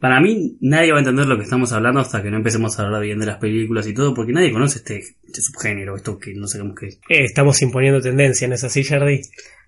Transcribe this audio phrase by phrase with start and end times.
[0.00, 2.84] Para mí, nadie va a entender lo que estamos hablando hasta que no empecemos a
[2.84, 6.32] hablar bien de las películas y todo, porque nadie conoce este, este subgénero, esto que
[6.34, 6.94] no sabemos qué es.
[7.10, 9.20] Eh, estamos imponiendo tendencia, ¿no es así, Jardy?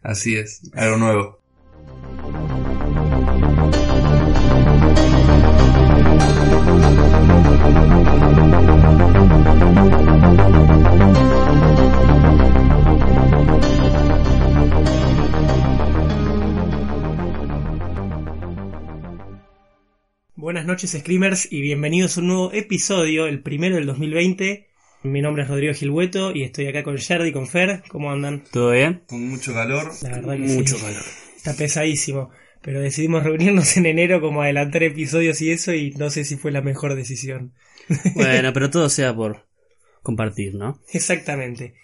[0.02, 1.41] Así es, algo nuevo.
[20.62, 24.68] Buenas noches, Screamers, y bienvenidos a un nuevo episodio, el primero del 2020.
[25.02, 27.82] Mi nombre es Rodrigo Gilhueto y estoy acá con Jardy y con Fer.
[27.88, 28.44] ¿Cómo andan?
[28.52, 29.02] ¿Todo bien?
[29.08, 29.90] Con mucho calor.
[30.02, 30.84] La verdad que Mucho sí.
[30.84, 31.02] calor.
[31.36, 32.30] Está pesadísimo.
[32.62, 36.52] Pero decidimos reunirnos en enero como adelantar episodios y eso, y no sé si fue
[36.52, 37.54] la mejor decisión.
[38.14, 39.44] Bueno, pero todo sea por
[40.04, 40.78] compartir, ¿no?
[40.92, 41.74] Exactamente.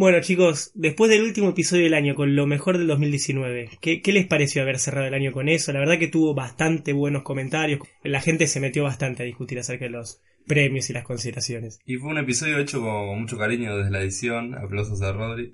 [0.00, 4.12] Bueno, chicos, después del último episodio del año con lo mejor del 2019, ¿qué, qué
[4.12, 5.74] les pareció haber cerrado el año con eso?
[5.74, 7.80] La verdad que tuvo bastante buenos comentarios.
[8.02, 11.80] La gente se metió bastante a discutir acerca de los premios y las consideraciones.
[11.84, 14.54] Y fue un episodio hecho con, mucho cariño desde la edición.
[14.54, 15.52] Aplausos a Rodri.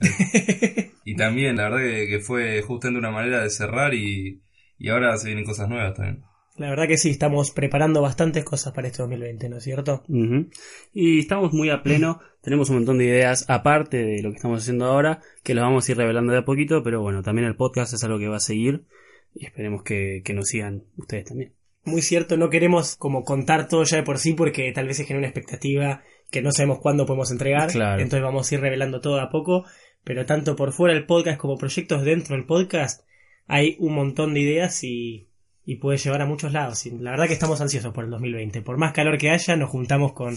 [1.04, 4.44] y también, la verdad que, que fue justamente una manera de cerrar y,
[4.78, 6.22] y ahora se vienen cosas nuevas también.
[6.58, 10.04] La verdad que sí, estamos preparando bastantes cosas para este 2020, ¿no es cierto?
[10.92, 14.62] Y estamos muy a pleno, tenemos un montón de ideas aparte de lo que estamos
[14.62, 17.56] haciendo ahora, que los vamos a ir revelando de a poquito, pero bueno, también el
[17.56, 18.84] podcast es algo que va a seguir
[19.34, 21.52] y esperemos que, que nos sigan ustedes también.
[21.84, 25.04] Muy cierto, no queremos como contar todo ya de por sí porque tal vez se
[25.04, 27.70] genera una expectativa que no sabemos cuándo podemos entregar.
[27.70, 28.02] Claro.
[28.02, 29.64] Entonces vamos a ir revelando todo a poco.
[30.06, 33.04] Pero tanto por fuera del podcast como proyectos dentro del podcast
[33.48, 35.28] hay un montón de ideas y,
[35.66, 36.86] y puede llevar a muchos lados.
[36.86, 38.62] Y la verdad que estamos ansiosos por el 2020.
[38.62, 40.34] Por más calor que haya, nos juntamos con,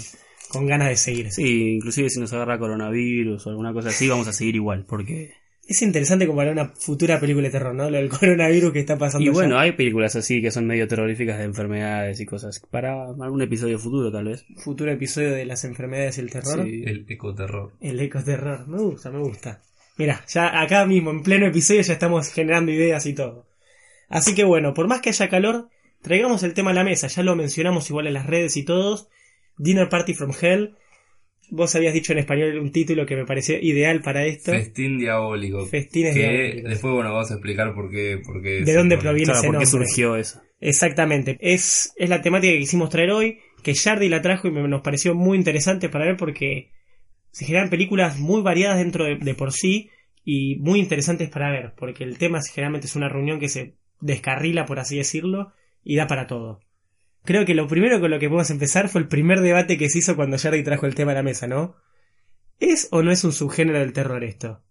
[0.50, 1.32] con ganas de seguir.
[1.32, 5.32] Sí, inclusive si nos agarra coronavirus o alguna cosa así, vamos a seguir igual, porque...
[5.68, 7.92] Es interesante comparar una futura película de terror, ¿no?
[7.92, 9.24] Lo del coronavirus que está pasando.
[9.24, 9.34] Y ya.
[9.34, 12.60] bueno, hay películas así que son medio terroríficas de enfermedades y cosas.
[12.72, 14.44] Para algún episodio futuro, tal vez.
[14.58, 16.66] Futuro episodio de las enfermedades y el terror.
[16.66, 16.82] Sí.
[16.88, 17.74] El ecoterror.
[17.82, 19.62] El ecoterror, me gusta, me gusta.
[20.00, 23.49] Mira, ya acá mismo, en pleno episodio, ya estamos generando ideas y todo.
[24.10, 25.70] Así que bueno, por más que haya calor,
[26.02, 27.08] traigamos el tema a la mesa.
[27.08, 29.08] Ya lo mencionamos igual en las redes y todos.
[29.58, 30.76] Dinner Party from Hell.
[31.52, 34.52] Vos habías dicho en español un título que me pareció ideal para esto.
[34.52, 35.66] Festín diabólico.
[35.66, 36.70] Festines que diabólicos.
[36.70, 38.22] después, bueno, vamos a explicar por qué.
[38.24, 39.86] Por qué ¿De dónde proviene Claro, ese ¿por qué nombre?
[39.88, 40.42] surgió eso?
[40.60, 41.38] Exactamente.
[41.42, 44.82] Es, es la temática que quisimos traer hoy, que Jardy la trajo y me- nos
[44.82, 46.70] pareció muy interesante para ver porque
[47.32, 49.90] se generan películas muy variadas dentro de, de por sí
[50.24, 53.76] y muy interesantes para ver, porque el tema es- generalmente es una reunión que se
[54.02, 56.60] descarrila, por así decirlo, y da para todo.
[57.26, 60.00] Creo que lo primero con lo que podemos empezar fue el primer debate que se
[60.00, 61.76] hizo cuando Jardy trajo el tema a la mesa, ¿no?
[62.60, 64.62] ¿Es o no es un subgénero del terror esto?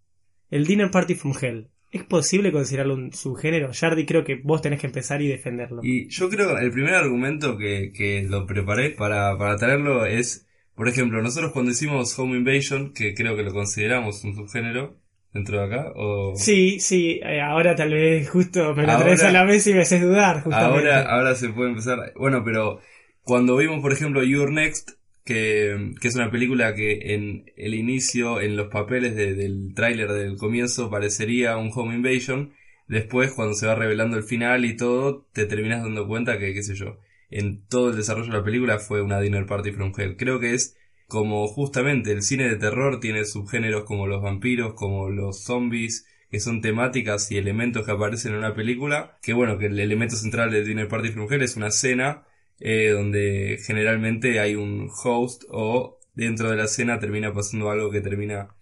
[0.51, 1.71] El Dinner Party from Hell.
[1.91, 3.71] ¿Es posible considerarlo un subgénero?
[3.73, 5.81] Jardy, creo que vos tenés que empezar y defenderlo.
[5.83, 10.47] Y yo creo que el primer argumento que, que lo preparé para, para traerlo es,
[10.75, 14.99] por ejemplo, nosotros cuando hicimos Home Invasion, que creo que lo consideramos un subgénero
[15.33, 19.31] dentro de acá, o Sí, sí, eh, ahora tal vez justo me lo traes a
[19.33, 20.91] la mesa y me haces dudar, justamente.
[20.91, 22.13] ahora, ahora se puede empezar.
[22.17, 22.81] Bueno, pero
[23.23, 24.91] cuando vimos, por ejemplo, You're Next,
[25.25, 30.11] que, que es una película que en el inicio, en los papeles de- del tráiler
[30.13, 32.55] del comienzo, parecería un Home Invasion.
[32.87, 36.63] Después, cuando se va revelando el final y todo, te terminas dando cuenta que, qué
[36.63, 36.97] sé yo,
[37.31, 40.17] en todo el desarrollo de la película fue una Dinner Party from Hell.
[40.17, 40.78] Creo que es
[41.09, 46.39] como justamente el cine de terror tiene subgéneros como los vampiros, como los zombies, que
[46.39, 50.51] son temáticas y elementos que aparecen en una película, que bueno, que el elemento central
[50.51, 52.27] de Dinner Party Hell es una cena
[52.61, 58.03] eh, donde generalmente hay un host o dentro de la cena termina pasando algo que
[58.03, 58.55] termina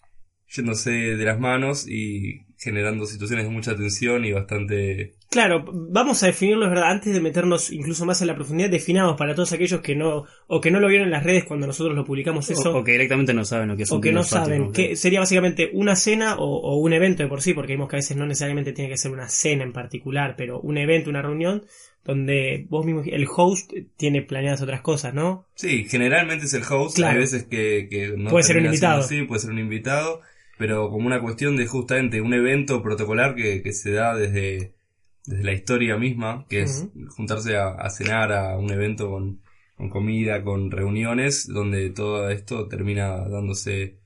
[0.49, 5.15] yéndose de las manos y generando situaciones de mucha tensión y bastante...
[5.31, 9.17] Claro, vamos a definirlo, es verdad, antes de meternos incluso más en la profundidad, definamos
[9.17, 11.95] para todos aquellos que no, o que no lo vieron en las redes cuando nosotros
[11.95, 14.13] lo publicamos eso, O, o que directamente no saben lo que es o un que
[14.13, 14.73] no saben, ¿no?
[14.73, 17.97] que sería básicamente una cena o, o un evento de por sí, porque vimos que
[17.97, 21.21] a veces no necesariamente tiene que ser una cena en particular, pero un evento, una
[21.23, 21.65] reunión,
[22.05, 25.47] donde vos mismo, el host tiene planeadas otras cosas, ¿no?
[25.57, 27.15] Sí, generalmente es el host, Claro.
[27.15, 29.01] hay veces que, que no Puede ser un invitado.
[29.01, 30.21] así, puede ser un invitado,
[30.59, 34.75] pero como una cuestión de justamente un evento protocolar que, que se da desde,
[35.27, 39.41] desde la historia misma, que es juntarse a, a cenar a un evento con,
[39.77, 43.99] con comida, con reuniones, donde todo esto termina dándose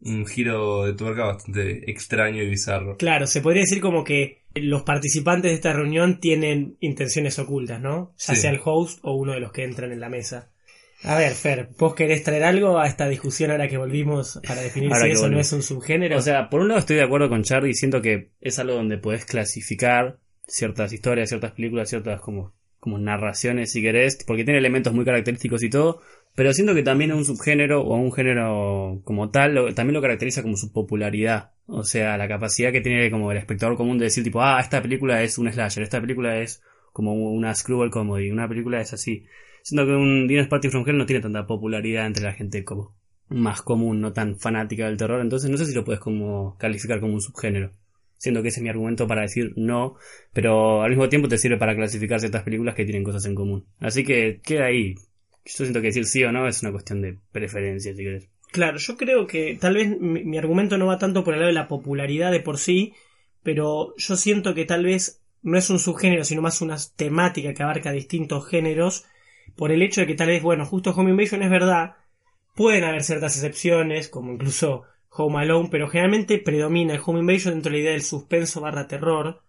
[0.00, 2.96] un giro de tuerca bastante extraño y bizarro.
[2.98, 8.14] Claro, se podría decir como que los participantes de esta reunión tienen intenciones ocultas, ¿no?
[8.18, 8.40] Ya Sí.
[8.42, 10.50] sea el host o uno de los que entran en la mesa.
[11.04, 14.92] A ver, Fer, ¿vos querés traer algo a esta discusión ahora que volvimos para definir
[14.92, 16.16] Ahora si eso no es un subgénero?
[16.16, 18.98] O sea, por un lado estoy de acuerdo con Charlie, siento que es algo donde
[18.98, 24.92] podés clasificar ciertas historias, ciertas películas, ciertas como como narraciones si querés, porque tiene elementos
[24.92, 26.00] muy característicos y todo,
[26.34, 30.56] pero siento que también un subgénero o un género como tal también lo caracteriza como
[30.56, 31.52] su popularidad.
[31.66, 34.80] O sea, la capacidad que tiene como el espectador común de decir tipo, ah, esta
[34.80, 36.62] película es un slasher, esta película es
[36.92, 39.26] como una screwball comedy, una película es así.
[39.68, 42.94] Siento que un Dinner's Party from Hell no tiene tanta popularidad entre la gente como
[43.28, 47.00] más común, no tan fanática del terror, entonces no sé si lo puedes como calificar
[47.00, 47.72] como un subgénero.
[48.16, 49.96] Siento que ese es mi argumento para decir no,
[50.32, 53.66] pero al mismo tiempo te sirve para clasificar ciertas películas que tienen cosas en común.
[53.78, 54.94] Así que queda ahí
[55.48, 58.28] yo siento que decir sí o no es una cuestión de preferencia, si querés.
[58.52, 61.54] Claro, yo creo que tal vez mi, argumento no va tanto por el lado de
[61.54, 62.92] la popularidad de por sí,
[63.42, 67.62] pero yo siento que tal vez no es un subgénero, sino más una temática que
[67.62, 69.06] abarca distintos géneros,
[69.56, 71.96] por el hecho de que tal vez, bueno, justo Home Invasion es verdad,
[72.54, 77.70] pueden haber ciertas excepciones, como incluso Home Alone, pero generalmente predomina el Home Invasion dentro
[77.70, 79.42] de la idea del suspenso barra terror,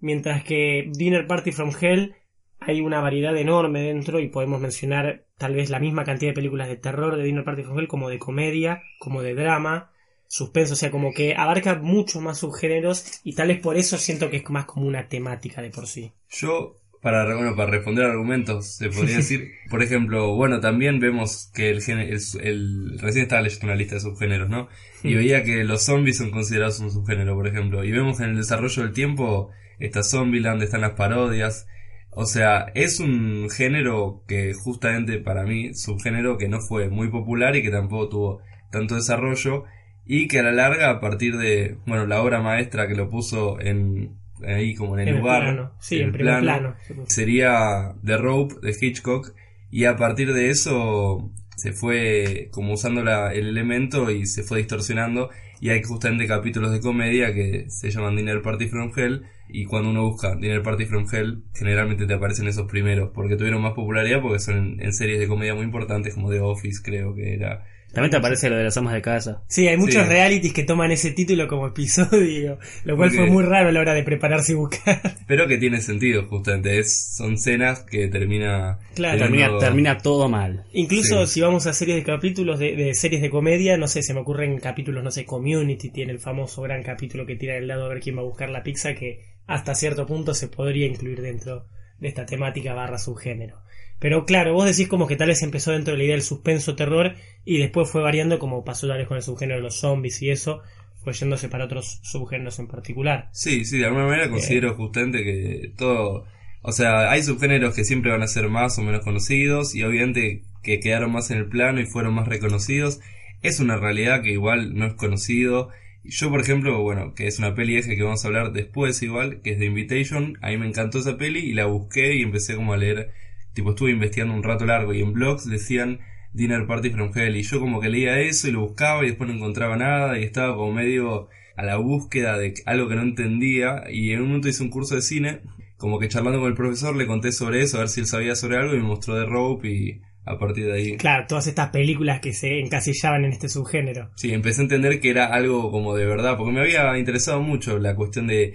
[0.00, 2.14] mientras que Dinner Party from Hell
[2.60, 6.68] hay una variedad enorme dentro y podemos mencionar tal vez la misma cantidad de películas
[6.68, 9.92] de terror de Dinner Party from Hell como de comedia, como de drama,
[10.26, 14.30] suspenso, o sea, como que abarca muchos más subgéneros y tal vez por eso siento
[14.30, 16.12] que es más como una temática de por sí.
[16.28, 21.70] Yo para, bueno, para responder argumentos, se podría decir, por ejemplo, bueno, también vemos que
[21.70, 24.68] el, el, el, recién estaba leyendo una lista de subgéneros, ¿no?
[25.02, 28.36] Y veía que los zombies son considerados un subgénero, por ejemplo, y vemos en el
[28.36, 31.66] desarrollo del tiempo, está Zombieland, están las parodias,
[32.10, 37.54] o sea, es un género que justamente para mí, subgénero que no fue muy popular
[37.54, 38.42] y que tampoco tuvo
[38.72, 39.64] tanto desarrollo
[40.04, 43.60] y que a la larga a partir de, bueno, la obra maestra que lo puso
[43.60, 46.74] en ahí como en el lugar, Sí, en, primer plano,
[47.06, 49.32] sería The Rope de Hitchcock
[49.70, 54.58] y a partir de eso se fue como usando la, el elemento y se fue
[54.58, 55.30] distorsionando
[55.60, 59.90] y hay justamente capítulos de comedia que se llaman Dinner Party from Hell y cuando
[59.90, 64.20] uno busca Dinner Party from Hell, generalmente te aparecen esos primeros, porque tuvieron más popularidad
[64.20, 67.64] porque son en, series de comedia muy importantes como The Office, creo que era.
[67.92, 69.42] También te aparece lo de las amas de casa.
[69.48, 73.70] Sí, hay muchos realities que toman ese título como episodio, lo cual fue muy raro
[73.70, 75.00] a la hora de prepararse y buscar.
[75.26, 76.78] Pero que tiene sentido, justamente.
[76.78, 78.78] Es, son escenas que termina...
[78.94, 80.66] Claro, termina, termina todo mal.
[80.72, 84.12] Incluso si vamos a series de capítulos de, de, series de comedia, no sé, se
[84.12, 87.86] me ocurren capítulos, no sé, Community tiene el famoso gran capítulo que tira del lado
[87.86, 91.22] a ver quién va a buscar la pizza, que hasta cierto punto se podría incluir
[91.22, 91.66] dentro
[91.98, 93.62] de esta temática barra subgénero.
[93.98, 96.76] Pero claro, vos decís como que tal vez empezó dentro de la idea del suspenso
[96.76, 97.14] terror
[97.44, 100.30] y después fue variando como pasó tal vez con el subgénero de los zombies y
[100.30, 100.62] eso,
[101.02, 103.28] fue yéndose para otros subgéneros en particular.
[103.32, 106.26] Sí, sí, de alguna manera eh, considero justamente que todo,
[106.62, 110.42] o sea, hay subgéneros que siempre van a ser más o menos conocidos y obviamente
[110.62, 113.00] que quedaron más en el plano y fueron más reconocidos.
[113.42, 115.70] Es una realidad que igual no es conocido
[116.10, 119.42] yo, por ejemplo, bueno, que es una peli eje que vamos a hablar después igual,
[119.42, 122.56] que es The Invitation, a mí me encantó esa peli y la busqué y empecé
[122.56, 123.10] como a leer,
[123.58, 125.98] tipo estuve investigando un rato largo y en blogs decían
[126.32, 129.28] Dinner Party from Hell y yo como que leía eso y lo buscaba y después
[129.28, 133.82] no encontraba nada y estaba como medio a la búsqueda de algo que no entendía
[133.90, 135.40] y en un momento hice un curso de cine,
[135.76, 138.36] como que charlando con el profesor le conté sobre eso, a ver si él sabía
[138.36, 140.96] sobre algo y me mostró The Rope y a partir de ahí.
[140.96, 144.10] Claro, todas estas películas que se encasillaban en este subgénero.
[144.14, 147.76] Sí, empecé a entender que era algo como de verdad, porque me había interesado mucho
[147.80, 148.54] la cuestión de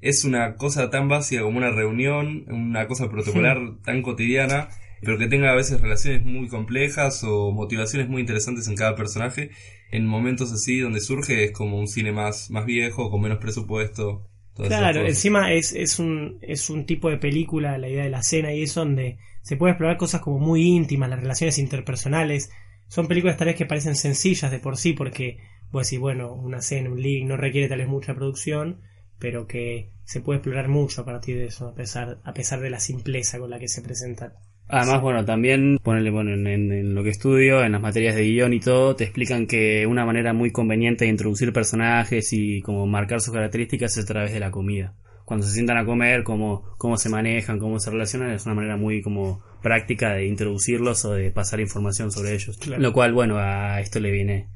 [0.00, 4.68] es una cosa tan básica como una reunión, una cosa protocolar tan cotidiana,
[5.02, 9.50] pero que tenga a veces relaciones muy complejas o motivaciones muy interesantes en cada personaje.
[9.90, 14.26] En momentos así donde surge es como un cine más, más viejo, con menos presupuesto.
[14.54, 18.52] Claro, encima es, es, un, es un tipo de película, la idea de la escena
[18.52, 22.50] y eso donde se puede explorar cosas como muy íntimas, las relaciones interpersonales.
[22.88, 25.38] Son películas tal vez que parecen sencillas de por sí porque,
[25.70, 28.80] vos decís, bueno, una escena, un link no requiere tal vez mucha producción,
[29.20, 32.70] pero que se puede explorar mucho a partir de eso, a pesar, a pesar de
[32.70, 34.32] la simpleza con la que se presentan.
[34.66, 38.60] Además, bueno, también ponerle bueno, en, lo que estudio, en las materias de guion y
[38.60, 43.34] todo, te explican que una manera muy conveniente de introducir personajes y como marcar sus
[43.34, 44.94] características es a través de la comida.
[45.24, 48.76] Cuando se sientan a comer, cómo, cómo se manejan, cómo se relacionan, es una manera
[48.76, 52.58] muy como práctica de introducirlos o de pasar información sobre ellos.
[52.66, 54.48] Lo cual, bueno, a esto le viene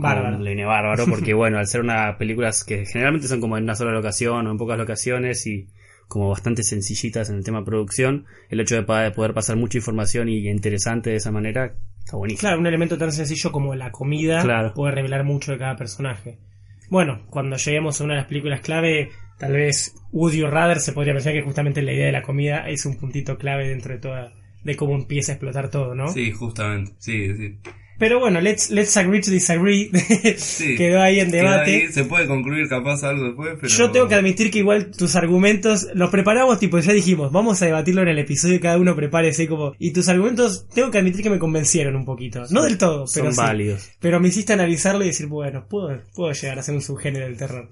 [0.00, 0.38] bárbaro.
[0.38, 3.74] Le viene bárbaro porque, bueno, al ser una películas que generalmente son como en una
[3.74, 5.68] sola locación o en pocas locaciones y
[6.08, 10.48] como bastante sencillitas en el tema producción, el hecho de poder pasar mucha información y
[10.48, 12.40] interesante de esa manera está buenísimo.
[12.40, 16.38] Claro, un elemento tan sencillo como la comida puede revelar mucho de cada personaje.
[16.88, 20.92] Bueno, cuando lleguemos a una de las películas clave, tal vez Woody o Rather se
[20.92, 24.00] podría pensar que justamente la idea de la comida es un puntito clave dentro de
[24.00, 24.32] toda
[24.64, 26.08] de cómo empieza a explotar todo, ¿no?
[26.08, 27.58] Sí, justamente, sí, sí.
[27.98, 29.90] Pero bueno, let's, let's agree to disagree.
[30.38, 30.76] Sí.
[30.76, 31.74] Quedó ahí en debate.
[31.74, 33.68] ahí, se puede concluir capaz algo después, pero...
[33.68, 37.66] Yo tengo que admitir que igual tus argumentos los preparamos, tipo, ya dijimos, vamos a
[37.66, 39.74] debatirlo en el episodio y cada uno prepare así como.
[39.78, 42.44] Y tus argumentos, tengo que admitir que me convencieron un poquito.
[42.50, 43.40] No del todo, pero Son sí.
[43.40, 43.90] válidos.
[44.00, 47.36] Pero me hiciste analizarlo y decir, bueno, puedo, puedo llegar a ser un subgénero del
[47.36, 47.68] terror.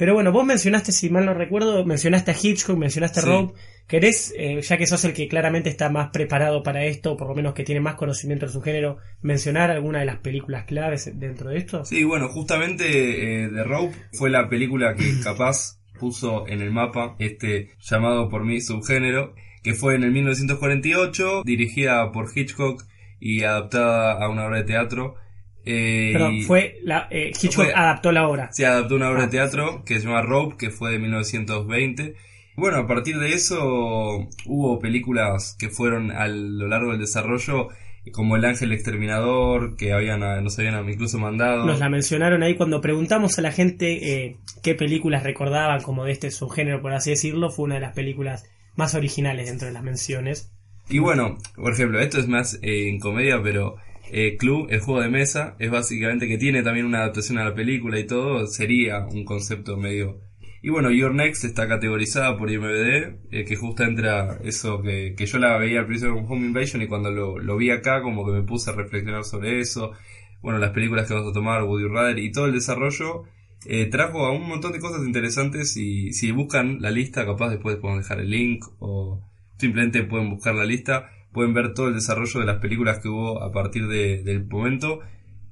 [0.00, 3.28] Pero bueno, vos mencionaste, si mal no recuerdo, mencionaste a Hitchcock, mencionaste a Sí.
[3.28, 3.52] Rob.
[3.86, 7.28] ¿Querés, eh, ya que sos el que claramente está más preparado para esto, o por
[7.28, 11.50] lo menos que tiene más conocimiento del subgénero, mencionar alguna de las películas claves dentro
[11.50, 11.84] de esto?
[11.84, 17.14] Sí, bueno, justamente eh, The Rope fue la película que capaz puso en el mapa
[17.18, 22.84] este llamado por mí subgénero, que fue en el 1948, dirigida por Hitchcock
[23.20, 25.16] y adaptada a una obra de teatro.
[25.70, 28.50] Eh, Pero y fue la, eh, Hitchcock Fue- adaptó la obra.
[28.52, 32.14] se adaptó una obra Ah, de teatro que se llama Rope, que fue de 1920.
[32.56, 37.68] Bueno, a partir de eso hubo películas que fueron a lo largo del desarrollo,
[38.12, 41.64] como El Ángel Exterminador, que habían, nos habían incluso mandado.
[41.66, 46.12] Nos la mencionaron ahí cuando preguntamos a la gente eh, qué películas recordaban como de
[46.12, 48.44] este subgénero, por así decirlo, fue una de las películas
[48.76, 50.50] más originales dentro de las menciones.
[50.88, 53.76] Y bueno, por ejemplo, esto es más eh, en comedia, pero
[54.12, 57.54] eh, Club, el juego de mesa, es básicamente que tiene también una adaptación a la
[57.54, 60.20] película y todo, sería un concepto medio...
[60.62, 65.24] Y bueno, Your Next está categorizada por IMDb, eh, que justo entra eso que, que
[65.24, 68.26] yo la veía al principio con Home Invasion y cuando lo, lo vi acá como
[68.26, 69.92] que me puse a reflexionar sobre eso.
[70.42, 73.24] Bueno, las películas que vamos a tomar, Woody Rather y todo el desarrollo
[73.66, 77.76] eh, trajo a un montón de cosas interesantes y si buscan la lista, capaz después
[77.76, 79.22] podemos dejar el link o
[79.58, 83.42] simplemente pueden buscar la lista, pueden ver todo el desarrollo de las películas que hubo
[83.42, 85.00] a partir de- del momento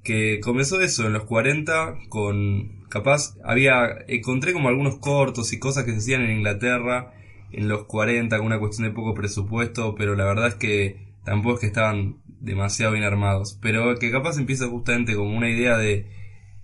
[0.04, 5.84] que comenzó eso en los 40 con capaz había encontré como algunos cortos y cosas
[5.84, 7.12] que se hacían en Inglaterra
[7.52, 11.54] en los 40 con una cuestión de poco presupuesto, pero la verdad es que tampoco
[11.56, 16.06] es que estaban demasiado bien armados, pero que capaz empieza justamente como una idea de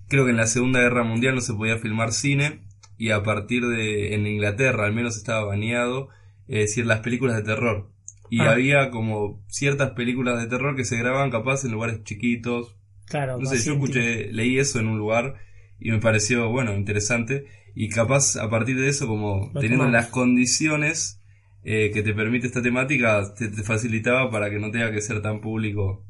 [0.08, 2.60] creo que en la Segunda Guerra Mundial no se podía filmar cine
[2.98, 6.08] y a partir de en Inglaterra al menos estaba baneado
[6.46, 7.90] es decir las películas de terror
[8.36, 8.52] y Ah.
[8.52, 12.76] había como ciertas películas de terror que se grababan capaz en lugares chiquitos
[13.06, 15.34] Claro, no sé yo escuché leí eso en un lugar
[15.78, 19.92] y me pareció bueno interesante y capaz a partir de eso como Lo teniendo tomamos.
[19.92, 21.20] las condiciones
[21.64, 25.20] eh, que te permite esta temática te, te facilitaba para que no tenga que ser
[25.22, 26.04] tan público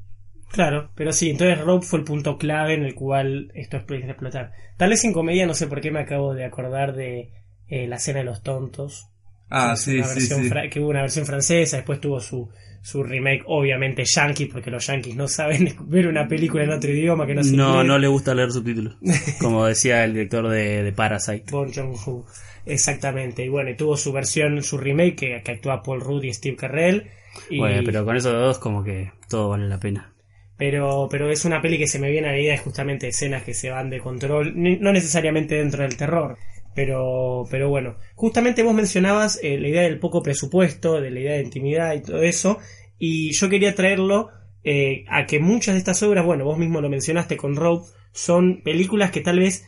[0.52, 4.52] Claro, pero sí, entonces Rope fue el punto clave en el cual esto a explotar.
[4.76, 7.32] Tal vez en comedia, no sé por qué me acabo de acordar de
[7.66, 9.08] eh, la cena de los tontos.
[9.54, 12.48] Ah sí sí sí Que hubo una versión francesa, después tuvo su,
[12.82, 17.26] su remake, obviamente yankee, porque los yankees no saben ver una película en otro idioma
[17.26, 18.96] que no se No, no le gusta leer subtítulos.
[19.40, 21.44] Como decía el director de, de Parasite.
[21.50, 22.24] Bon Joon-ho.
[22.66, 23.44] Exactamente.
[23.44, 26.56] Y bueno, y tuvo su versión, su remake, que, que actúa Paul Rudd y Steve
[26.56, 27.04] Carell.
[27.50, 30.12] Y- Bueno, pero con esos dos como que todo vale la pena.
[30.56, 33.42] pero, pero es una peli que se me viene a la idea de justamente escenas
[33.42, 36.38] que se van de control, ni- no necesariamente dentro del terror.
[36.74, 41.34] Pero, pero bueno, justamente vos mencionabas eh, la idea del poco presupuesto, de la idea
[41.34, 42.58] de intimidad y todo eso,
[42.98, 44.30] y yo quería traerlo
[44.64, 48.62] eh, a que muchas de estas obras, bueno, vos mismo lo mencionaste con Rope, son
[48.62, 49.66] películas que tal vez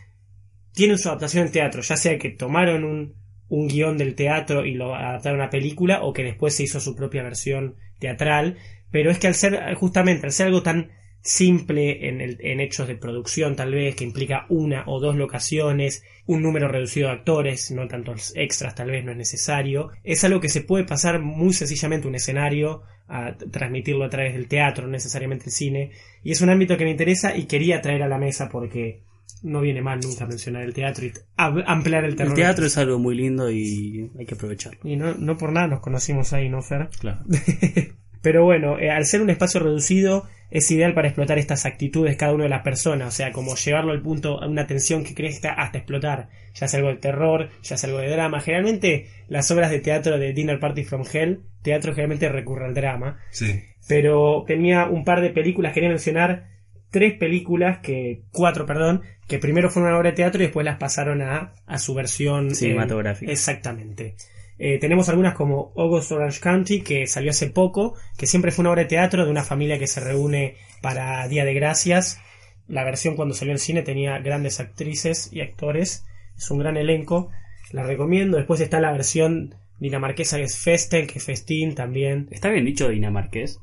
[0.73, 3.15] tienen su adaptación en teatro, ya sea que tomaron un,
[3.49, 6.97] un guion del teatro y lo adaptaron a película o que después se hizo su
[6.97, 8.57] propia versión teatral,
[8.91, 10.91] pero es que al ser, justamente, al ser algo tan
[11.27, 16.03] simple en, el- en hechos de producción tal vez, que implica una o dos locaciones,
[16.27, 20.41] un número reducido de actores, no tantos extras tal vez no es necesario, es algo
[20.41, 24.91] que se puede pasar muy sencillamente un escenario, a transmitirlo a través del teatro, no
[24.93, 25.91] necesariamente el cine,
[26.25, 29.03] y es un ámbito que me interesa y quería traer a la mesa porque
[29.43, 32.33] no viene mal nunca mencionar el teatro y ampliar el terror.
[32.33, 34.81] El teatro es algo muy lindo y hay que aprovecharlo.
[34.83, 36.89] Y no, no por nada nos conocimos ahí, ¿no, Fer?
[36.99, 37.21] Claro.
[38.23, 42.33] Pero bueno, eh, al ser un espacio reducido, es ideal para explotar estas actitudes cada
[42.33, 45.53] una de las personas, o sea, como llevarlo al punto a una tensión que crezca
[45.53, 48.41] hasta explotar, ya sea algo de terror, ya sea algo de drama.
[48.41, 53.19] Generalmente las obras de teatro de Dinner Party from Hell, teatro generalmente recurre al drama,
[53.31, 56.49] sí pero tenía un par de películas, quería mencionar
[56.91, 60.79] tres películas que, cuatro, perdón, que primero fueron una obra de teatro y después las
[60.79, 63.31] pasaron a, a su versión eh, Cinematográfica.
[63.31, 64.17] exactamente.
[64.59, 68.71] Eh, tenemos algunas como August Orange County, que salió hace poco, que siempre fue una
[68.71, 72.21] obra de teatro de una familia que se reúne para Día de Gracias.
[72.67, 76.05] La versión cuando salió en cine tenía grandes actrices y actores.
[76.37, 77.31] Es un gran elenco.
[77.71, 78.37] La recomiendo.
[78.37, 82.29] Después está la versión dinamarquesa que es Festen, que es Festín también.
[82.31, 83.61] ¿Está bien dicho dinamarqués?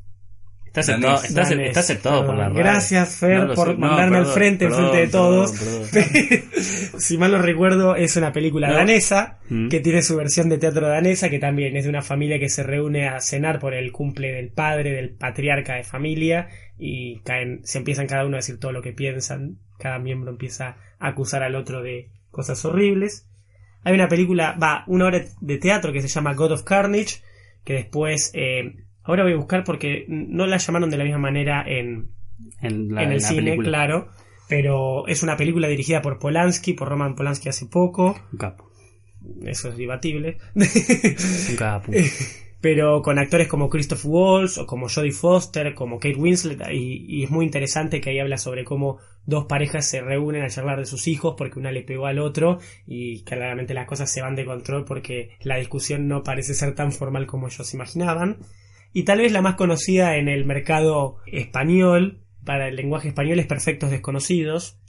[0.75, 2.49] Está aceptado, está, está por la.
[2.49, 2.57] RAE.
[2.57, 3.77] Gracias, Fer, No por.
[3.77, 5.51] No, mandarme al frente, perdón, enfrente de todos.
[5.51, 6.43] perdón,
[6.97, 8.73] si mal no recuerdo, es una película No.
[8.75, 9.67] danesa Mm.
[9.69, 12.63] que tiene su versión de teatro danesa, que también es de una familia que se
[12.63, 17.77] reúne a cenar por el cumple del padre, del patriarca de familia, y caen, se
[17.77, 19.59] empiezan cada uno a decir todo lo que piensan.
[19.77, 23.27] Cada miembro empieza a acusar al otro de cosas horribles.
[23.83, 27.21] Hay una película, va, una obra de teatro que se llama God of Carnage,
[27.63, 28.73] que después, eh,
[29.03, 32.09] ahora voy a buscar porque no la llamaron de la misma manera en,
[32.61, 33.69] En, la, en el cine, película.
[33.69, 34.07] claro.
[34.49, 38.15] Pero es una película dirigida por Polanski, por Roman Polanski hace poco.
[38.31, 38.69] Un capo.
[39.45, 40.37] Eso es debatible.
[40.55, 41.91] Un capo.
[42.61, 47.23] pero con actores como Christoph Waltz o como Jodie Foster, como Kate Winslet, y, y
[47.23, 50.85] es muy interesante que ahí habla sobre cómo dos parejas se reúnen a charlar de
[50.85, 54.45] sus hijos porque una le pegó al otro y claramente las cosas se van de
[54.45, 58.37] control porque la discusión no parece ser tan formal como ellos imaginaban.
[58.93, 63.47] Y tal vez la más conocida en el mercado español, para el lenguaje español, es
[63.47, 64.79] Perfectos Desconocidos.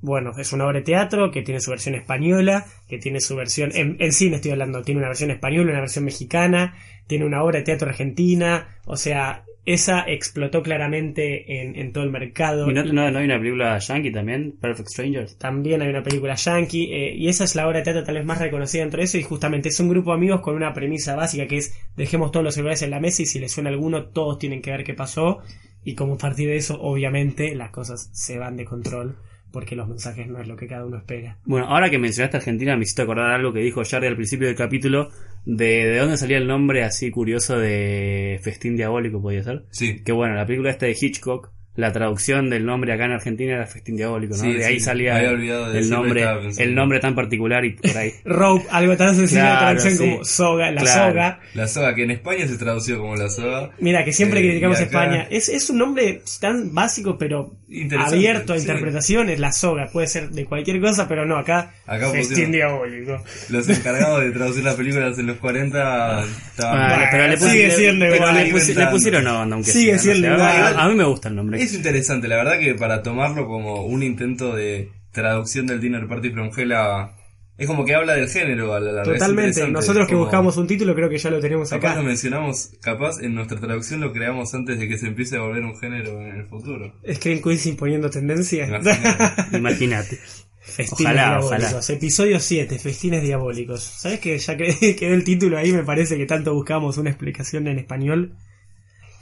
[0.00, 3.70] Bueno, es una obra de teatro que tiene su versión española, que tiene su versión,
[3.74, 6.74] en, cine estoy hablando, tiene una versión española, una versión mexicana,
[7.06, 12.10] tiene una obra de teatro argentina, o sea, esa explotó claramente en, en todo el
[12.10, 12.68] mercado.
[12.68, 14.56] ¿Y no, no, no hay una película yankee también?
[14.60, 15.38] Perfect Strangers.
[15.38, 18.24] También hay una película yankee, eh, y esa es la obra de teatro tal vez
[18.24, 21.46] más reconocida entre eso, y justamente es un grupo de amigos con una premisa básica
[21.46, 24.38] que es dejemos todos los celulares en la mesa y si les suena alguno, todos
[24.38, 25.40] tienen que ver qué pasó,
[25.84, 29.16] y como a partir de eso, obviamente, las cosas se van de control,
[29.52, 31.38] porque los mensajes no es lo que cada uno espera.
[31.44, 34.56] Bueno, ahora que mencionaste Argentina, me hiciste acordar algo que dijo Jerry al principio del
[34.56, 35.10] capítulo,
[35.44, 39.64] de, de dónde salía el nombre así curioso de Festín Diabólico, podía ser.
[39.70, 40.02] Sí.
[40.02, 43.66] Que bueno, la película esta de Hitchcock, la traducción del nombre acá en Argentina era
[43.66, 44.42] Festín Diabólico, ¿no?
[44.42, 46.24] Sí, de ahí sí, salía de el nombre,
[46.58, 48.12] el nombre tan particular y por ahí.
[48.26, 49.98] Rope, algo tan sencillo de Claro, traducción sí.
[50.12, 51.10] como soga, la Claro.
[51.12, 51.40] soga.
[51.54, 53.70] La soga, que en España se tradució como la soga.
[53.78, 55.26] Mira, que siempre Eh, criticamos acá- España.
[55.30, 57.54] Es, es un nombre tan básico, pero
[57.98, 58.62] abierto a sí.
[58.62, 59.38] interpretaciones.
[59.40, 63.22] La soga puede ser de cualquier cosa, pero no, acá, Acá festín diabólico.
[63.48, 66.88] Los encargados de traducir las películas en los 40 estaban...
[66.88, 68.90] Bueno, pero le, sigue pusi- le- siendo pero igual, le, pusi- le inventando.
[68.90, 70.40] pusieron onda, aunque Sigue sea, siendo igual.
[70.76, 71.61] A, a mí me gusta el nombre.
[71.62, 76.30] Es interesante, la verdad que para tomarlo como un intento de traducción del Dinner Party
[76.30, 77.12] from Hell a...
[77.58, 79.12] Es como que habla del género a la larga.
[79.12, 79.68] Totalmente.
[79.68, 82.00] Nosotros que como- buscamos un título, creo que ya lo tenemos Capaz acá.
[82.00, 85.62] lo mencionamos, capaz en nuestra traducción lo creamos antes de que se empiece a volver
[85.62, 86.94] un género en el futuro.
[87.12, 88.68] Screen Quiz imponiendo tendencias.
[88.68, 89.56] Imagínate.
[89.56, 90.18] Imagínate.
[90.60, 91.72] Festines Ojalá, diabólicos.
[91.74, 91.96] ojalá.
[91.98, 93.82] Episodio 7, Festines diabólicos.
[93.82, 95.72] ¿Sabes que ya que quedó el título ahí?
[95.72, 98.34] Me parece que tanto buscamos una explicación en español.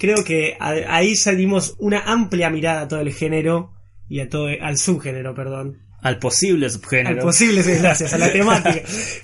[0.01, 3.75] Creo que ahí ya dimos una amplia mirada a todo el género
[4.09, 5.83] y a todo al subgénero, perdón.
[6.01, 7.23] Al posible Al subgénero.
[7.23, 8.81] posible, sí, gracias, a la temática.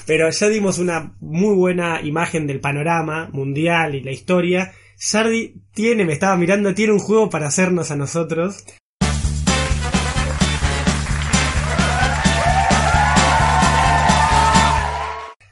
[0.07, 4.75] Pero ya dimos una muy buena imagen del panorama mundial y la historia.
[4.97, 8.63] Sardi tiene, me estaba mirando, tiene un juego para hacernos a nosotros.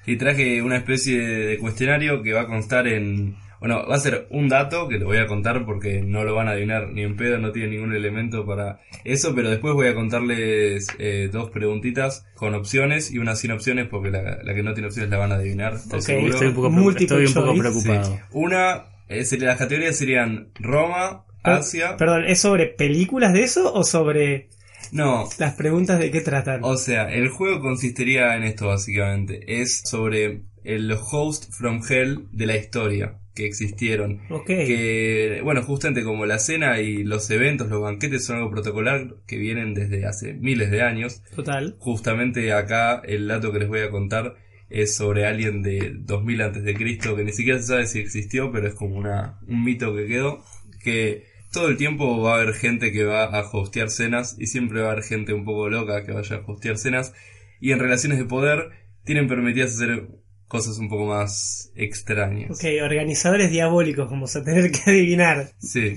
[0.05, 3.43] Y traje una especie de cuestionario que va a constar en...
[3.65, 6.49] Bueno, va a ser un dato que lo voy a contar porque no lo van
[6.49, 9.95] a adivinar ni en pedo, no tiene ningún elemento para eso, pero después voy a
[9.95, 14.75] contarles eh, dos preguntitas con opciones y una sin opciones porque la, la que no
[14.75, 16.35] tiene opciones la van a adivinar, estoy Ok, seguro.
[16.35, 17.61] Estoy un poco, estoy un poco choice.
[17.61, 18.05] preocupado.
[18.05, 18.21] Sí.
[18.33, 21.97] Una, eh, sería- las categorías serían Roma, Asia...
[21.97, 24.51] Perdón, ¿es sobre películas de eso o sobre
[24.93, 26.61] No, las preguntas de qué tratan?
[26.65, 29.41] O sea, el juego consistiría en esto básicamente.
[29.63, 34.21] Es sobre el host from hell de la historia que existieron.
[34.31, 34.47] ok.
[34.47, 39.37] Que, bueno, justamente como la cena y los eventos, los banquetes son algo protocolar que
[39.37, 41.23] vienen desde hace miles de años.
[41.35, 41.77] Total.
[41.79, 44.37] Justamente acá el dato que les voy a contar
[44.71, 48.51] es sobre alguien de 2000 antes de Cristo que ni siquiera se sabe si existió,
[48.51, 50.45] pero es como una, un mito que quedó.
[50.83, 54.81] Que todo el tiempo va a haber gente que va a hostear cenas y siempre
[54.81, 57.15] va a haber gente un poco loca que vaya a hostear cenas.
[57.61, 58.71] Y en relaciones de poder
[59.05, 60.09] tienen permitidas hacer
[60.49, 62.51] cosas un poco más extrañas.
[62.51, 65.51] Ok, organizadores diabólicos, vamos a tener que adivinar.
[65.59, 65.95] Sí.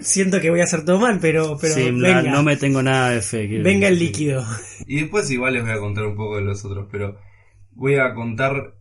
[0.00, 2.82] Siento que voy a hacer todo mal, pero, pero Sí, no- venga, no me tengo
[2.82, 3.46] nada de fe.
[3.62, 4.44] venga el líquido.
[4.86, 7.18] Y después igual les voy a contar un poco de los otros, pero
[7.72, 8.74] voy a contar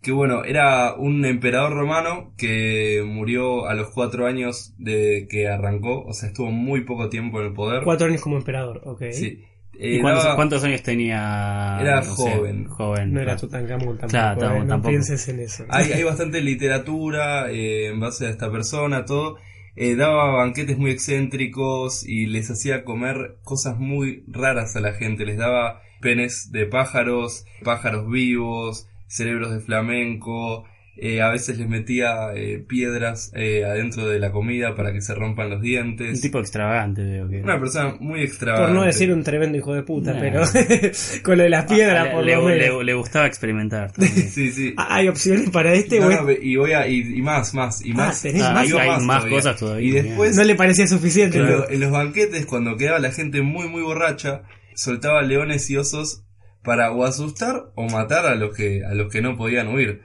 [0.00, 6.02] que bueno, era un emperador romano que murió a los cuatro años de que arrancó,
[6.04, 7.82] o sea, estuvo muy poco tiempo en el poder.
[7.84, 9.02] Cuatro años como emperador, ok.
[9.12, 9.42] Sí.
[9.78, 11.78] ¿Y Eh, cuántos, daba- cuántos años tenía?
[11.80, 12.64] Era no sé, joven.
[12.68, 13.12] joven.
[13.12, 13.36] No era.
[13.36, 14.88] Tutankamón tampoco, Claro, eh, tampoco, no tampoco.
[14.90, 15.64] pienses en eso.
[15.68, 19.36] Hay, hay bastante literatura eh, en base a esta persona, todo.
[19.76, 25.24] Eh, daba banquetes muy excéntricos y les hacía comer cosas muy raras a la gente.
[25.26, 30.64] Les daba penes de pájaros, pájaros vivos, cerebros de flamenco,
[30.96, 35.14] eh, a veces les metía eh, piedras eh, adentro de la comida para que se
[35.14, 36.20] rompan los Un dientes.
[36.20, 37.42] tipo extravagante, veo que.
[37.42, 38.68] Una persona muy extravagante.
[38.72, 40.20] Por no decir un tremendo hijo de puta, Nah.
[40.20, 40.42] pero
[41.24, 42.78] con lo de las piedras, Ah, por le, lo le- menos.
[42.78, 43.90] le- le gustaba experimentar.
[43.92, 44.14] también.
[44.30, 44.74] Sí, sí.
[44.76, 45.98] Ah, ¿Hay opciones para este?
[45.98, 46.36] No, güey?
[46.38, 48.22] no, y voy a, y, y más, más, y Ah, más.
[48.22, 48.60] tenés Ah, más.
[48.62, 49.30] hay, Digo hay más todavía.
[49.36, 49.88] cosas todavía.
[49.88, 51.38] Y después, No le parecía suficiente.
[51.38, 54.42] en, en los banquetes, cuando quedaba la gente muy, muy borracha,
[54.74, 56.24] soltaba leones y osos
[56.62, 60.00] para o asustar o matar a los que, a los que no podían huir.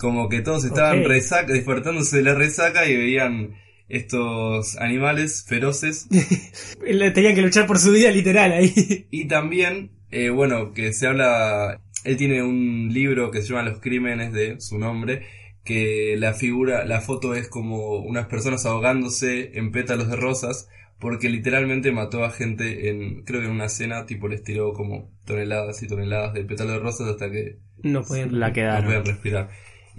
[0.00, 1.06] Como que todos estaban Ok.
[1.06, 3.54] resaca, despertándose de la resaca y veían
[3.88, 6.08] estos animales feroces.
[7.14, 9.06] Tenían que luchar por su vida literal ahí.
[9.10, 13.80] Y también, eh, bueno, que se habla, él tiene un libro que se llama Los
[13.80, 15.22] Crímenes de su nombre,
[15.64, 21.28] que la figura, la foto es como unas personas ahogándose en pétalos de rosas, porque
[21.28, 25.82] literalmente mató a gente en, creo que en una cena, tipo les tiró como toneladas
[25.82, 28.38] y toneladas de pétalos de rosas hasta que No podían.
[28.38, 28.84] La no quedaron.
[28.84, 29.50] podían respirar.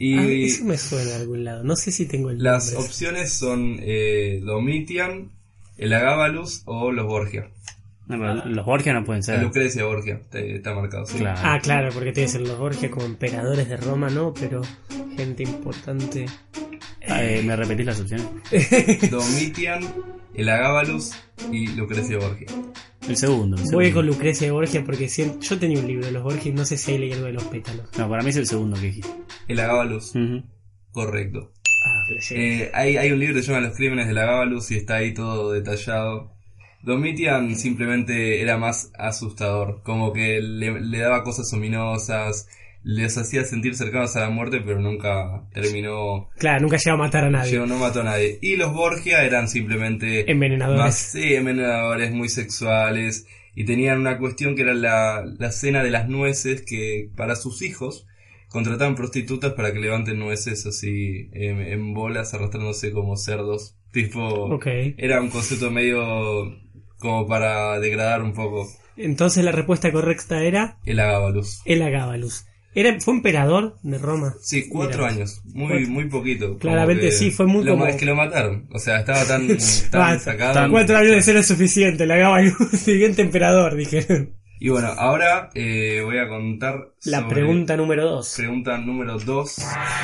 [0.03, 1.63] Y Ah, eso me suena de algún lado.
[1.63, 2.85] No sé si tengo el las nombre.
[2.87, 5.29] opciones son eh, Domitian,
[5.77, 7.49] el Agábalus o los Borgia.
[8.07, 9.41] No, pero los Borgia no pueden ser.
[9.43, 11.05] Lucrecia Borgia, está, está marcado.
[11.05, 11.19] sí.
[11.19, 11.39] Claro.
[11.43, 14.33] Ah, claro, porque tiene que ser los Borgia como emperadores de Roma, ¿no?
[14.33, 14.61] Pero
[15.15, 16.25] gente importante.
[17.07, 18.25] Ah, eh, ¿Me repetís las opciones?
[19.11, 19.81] Domitian,
[20.33, 21.11] el Agábalus
[21.51, 22.47] y Lucrecia Borgia.
[23.07, 23.57] El segundo.
[23.57, 23.93] el Voy segundo.
[23.95, 26.65] con Lucrecia de Borgia porque si- yo tenía un libro de los Borgia y no
[26.65, 27.87] sé si ahí leí algo de los pétalos.
[27.97, 29.09] No, para mí es el segundo que dijiste.
[29.47, 30.43] El Agábalus, Ujú.
[30.91, 31.51] correcto.
[31.85, 32.03] Ah.
[32.31, 35.13] Eh, hay, hay un libro que se llama Los Crímenes del Agábalus y está ahí
[35.13, 36.31] todo detallado.
[36.83, 42.47] Domitian simplemente era más asustador, como que le, le daba cosas ominosas,
[42.83, 47.25] les hacía sentir cercanos a la muerte, pero nunca terminó, Claro, nunca llegó a matar
[47.25, 47.51] a nadie.
[47.51, 48.39] llegó, no mató a nadie.
[48.41, 50.79] Y los Borgia eran simplemente Envenenadores.
[50.81, 55.91] más, sí, envenenadores, muy sexuales, y tenían una cuestión que era la, la cena de
[55.91, 58.07] las nueces, que para sus hijos
[58.49, 63.75] contrataban prostitutas para que levanten nueces así en, en bolas, arrastrándose como cerdos.
[63.91, 64.23] Tipo,
[64.55, 64.67] Ok.
[64.97, 66.57] era un concepto medio
[66.97, 71.61] como para degradar un poco Entonces la respuesta correcta era el agábalus.
[71.65, 72.45] el Agábalus.
[72.73, 74.33] Era, fue emperador de Roma.
[74.41, 75.13] Sí, cuatro Mira.
[75.13, 75.87] años, muy Cuatro.
[75.89, 76.57] muy poquito.
[76.57, 79.47] Claramente sí, fue muy lo como- Es que lo mataron, o sea, estaba tan,
[79.91, 80.53] tan sacado.
[80.53, 82.53] Tan- Cuatro años de ser es suficiente, el Agábalus.
[82.73, 84.35] Siguiente emperador, dijeron.
[84.59, 88.35] Y bueno, ahora eh, voy a contar La pregunta número dos.
[88.37, 89.55] Pregunta número 2.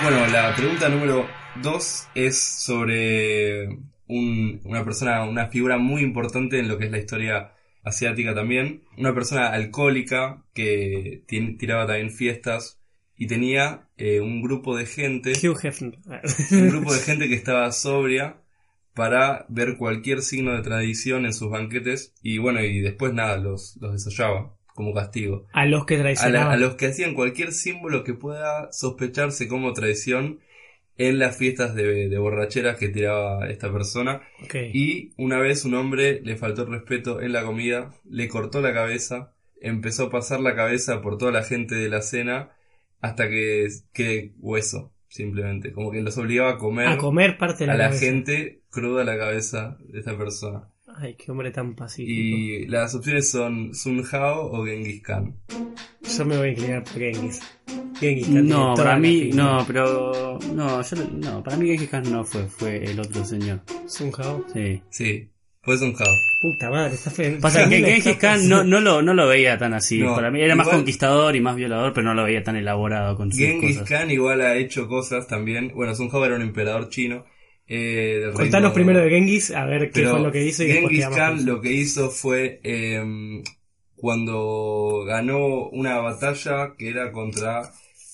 [0.04, 1.28] Bueno, la pregunta número
[1.62, 2.38] 2 es
[2.78, 3.68] sobre
[4.08, 7.52] un- una persona, una figura muy importante en lo que es la historia
[7.88, 8.84] asiática también.
[8.97, 12.80] Una persona alcohólica que tiraba también fiestas
[13.15, 15.34] y tenía eh, un grupo de gente,
[16.52, 18.38] un grupo de gente que estaba sobria
[18.93, 23.78] para ver cualquier signo de tradición en sus banquetes y bueno, y después nada, los,
[23.80, 25.45] los desollaba como castigo.
[25.54, 26.54] A los que A, la- traicionaban.
[26.54, 30.39] a los que hacían cualquier símbolo que pueda sospecharse como traición
[30.98, 34.22] en las fiestas de, de borracheras que tiraba esta persona.
[34.74, 38.74] Y una vez un hombre le faltó el respeto en la comida, le cortó la
[38.74, 42.52] cabeza, empezó a pasar la cabeza por toda la gente de la cena
[43.00, 45.72] hasta que quede hueso, simplemente.
[45.72, 48.06] Como que los obligaba a comer a comer parte de la, a la cabeza.
[48.06, 50.70] gente cruda la cabeza de esta persona.
[51.00, 52.12] Ay, qué hombre tan pacífico.
[52.12, 55.38] Y las opciones son Sun Hao o Genghis Khan.
[56.18, 57.40] Yo me voy a inclinar por Genghis.
[58.00, 60.40] Genghis Khan tiene No, para mí, no, pero.
[60.54, 63.62] No, yo, no, para mí Genghis Khan no fue, fue el otro señor.
[63.88, 64.46] Sun Hao.
[64.54, 64.82] Sí.
[64.90, 65.30] Sí,
[65.62, 66.06] fue Sun Hao.
[66.42, 67.40] Puta madre, está feo.
[67.42, 70.00] Pasa que Genghis Khan no, no, lo, no lo veía tan así.
[70.00, 73.16] No, para mí era más conquistador y más violador, pero no lo veía tan elaborado
[73.16, 73.90] con sus Genghis cosas.
[73.90, 75.72] Khan igual ha hecho cosas también.
[75.74, 77.26] Bueno, Sun Hao era un emperador chino.
[77.70, 80.68] Eh, del Contanos reino- primero de Genghis, a ver qué fue lo que hizo y
[80.72, 83.04] Genghis Khan lo que hizo fue eh,
[83.96, 87.70] cuando ganó una batalla que era contra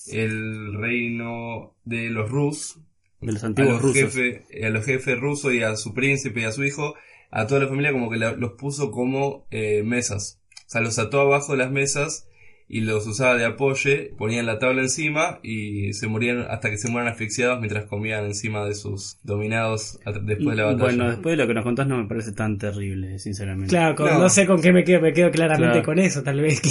[0.08, 2.78] el reino de los Rus,
[3.20, 3.92] De los a los, rusos.
[3.96, 6.94] jefes, a los jefes rusos y a su príncipe y a su hijo,
[7.30, 10.40] a toda la familia como que la- los puso como eh, mesas.
[10.66, 12.26] O sea, los ató abajo de las mesas
[12.66, 16.90] y los usaba de apoyo, ponían la tabla encima y se morían hasta que se
[16.90, 20.82] mueran asfixiados mientras comían encima de sus dominados después de la batalla.
[20.84, 23.68] Bueno, después de lo que nos contás no me parece tan terrible, sinceramente.
[23.68, 24.18] Claro, con- no.
[24.18, 24.28] No.
[24.30, 25.84] sé con qué me quedo, me quedo claramente Claro.
[25.84, 26.62] con eso, tal vez.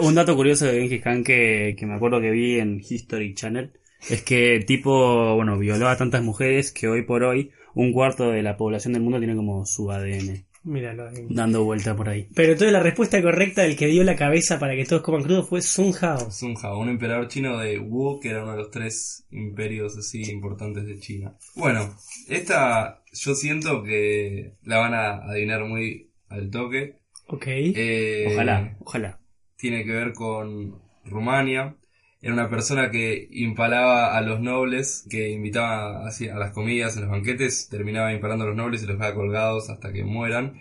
[0.00, 3.72] Un dato curioso de Genghis Khan que, que me acuerdo que vi en History Channel
[4.10, 8.30] es que el tipo, bueno, violó a tantas mujeres que hoy por hoy un cuarto
[8.30, 11.26] de la población del mundo tiene como su ADN Míralo ahí.
[11.28, 12.28] dando vuelta por ahí.
[12.34, 15.42] Pero entonces la respuesta correcta del que dio la cabeza para que todos coman crudo
[15.44, 16.30] fue Sun Hao.
[16.30, 20.22] Sun Hao, un emperador chino de Wu, que era uno de los tres imperios así
[20.30, 21.34] importantes de China.
[21.56, 21.96] Bueno,
[22.28, 26.98] esta yo siento que la van a adivinar muy al toque.
[27.26, 27.44] Ok.
[27.46, 29.18] Eh, Ojalá, ojalá.
[29.56, 31.76] Tiene que ver con Rumania.
[32.22, 37.00] Era una persona que impalaba a los nobles, que invitaba así a las comidas, a
[37.02, 40.60] los banquetes, terminaba impalando a los nobles y los dejaba colgados hasta que mueran.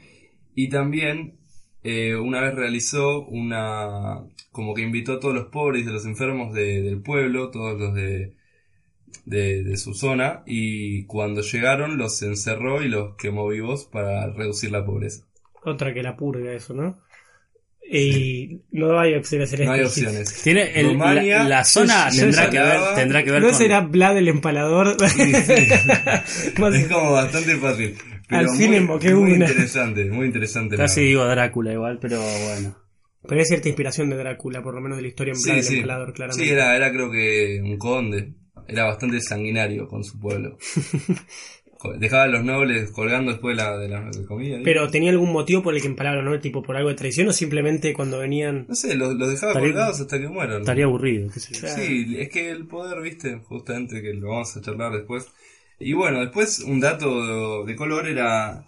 [0.55, 1.39] Y también
[1.83, 4.23] eh, una vez realizó una...
[4.51, 7.93] como que invitó a todos los pobres y los enfermos de- del pueblo, todos los
[7.95, 8.35] de,
[9.25, 14.71] de, de su zona, y cuando llegaron los encerró y los quemó vivos para reducir
[14.71, 15.25] la pobreza.
[15.63, 16.99] Otra que la purga, eso, ¿no?
[17.93, 20.01] Y no hay opciones en No hay este.
[20.07, 20.41] opciones.
[20.43, 23.47] Tiene el- Rumania, la, la zona yo- yo tendrá que ver, tendrá que ver ¿No
[23.49, 24.95] con será Vlad el empalador?
[26.57, 27.95] Más- Es como bastante fácil.
[28.29, 28.79] Pero Al fin muy,
[29.13, 29.45] muy una.
[29.49, 30.77] interesante, muy interesante.
[30.77, 32.77] casi digo Drácula igual, pero bueno.
[33.27, 35.59] Pero hay cierta inspiración de Drácula, por lo menos de la historia en Vlad Sí,
[35.59, 35.75] el sí.
[35.75, 36.45] empalador, claramente.
[36.47, 38.33] Sí, era, era creo que un conde.
[38.67, 40.57] Era bastante sanguinario con su pueblo.
[41.97, 44.59] Dejaba a los nobles colgando después de la, de la de comida.
[44.63, 46.39] Pero tenía algún motivo por el que empalaban, ¿no?
[46.39, 48.65] Tipo por algo de traición o simplemente cuando venían.
[48.67, 50.61] No sé, los, los dejaba Estaría- colgados hasta que mueran.
[50.61, 51.67] Estaría aburrido, qué sé yo.
[51.67, 55.27] Sí, es que el poder, viste, justamente que lo vamos a charlar después.
[55.79, 58.65] Y bueno, después un dato de color era,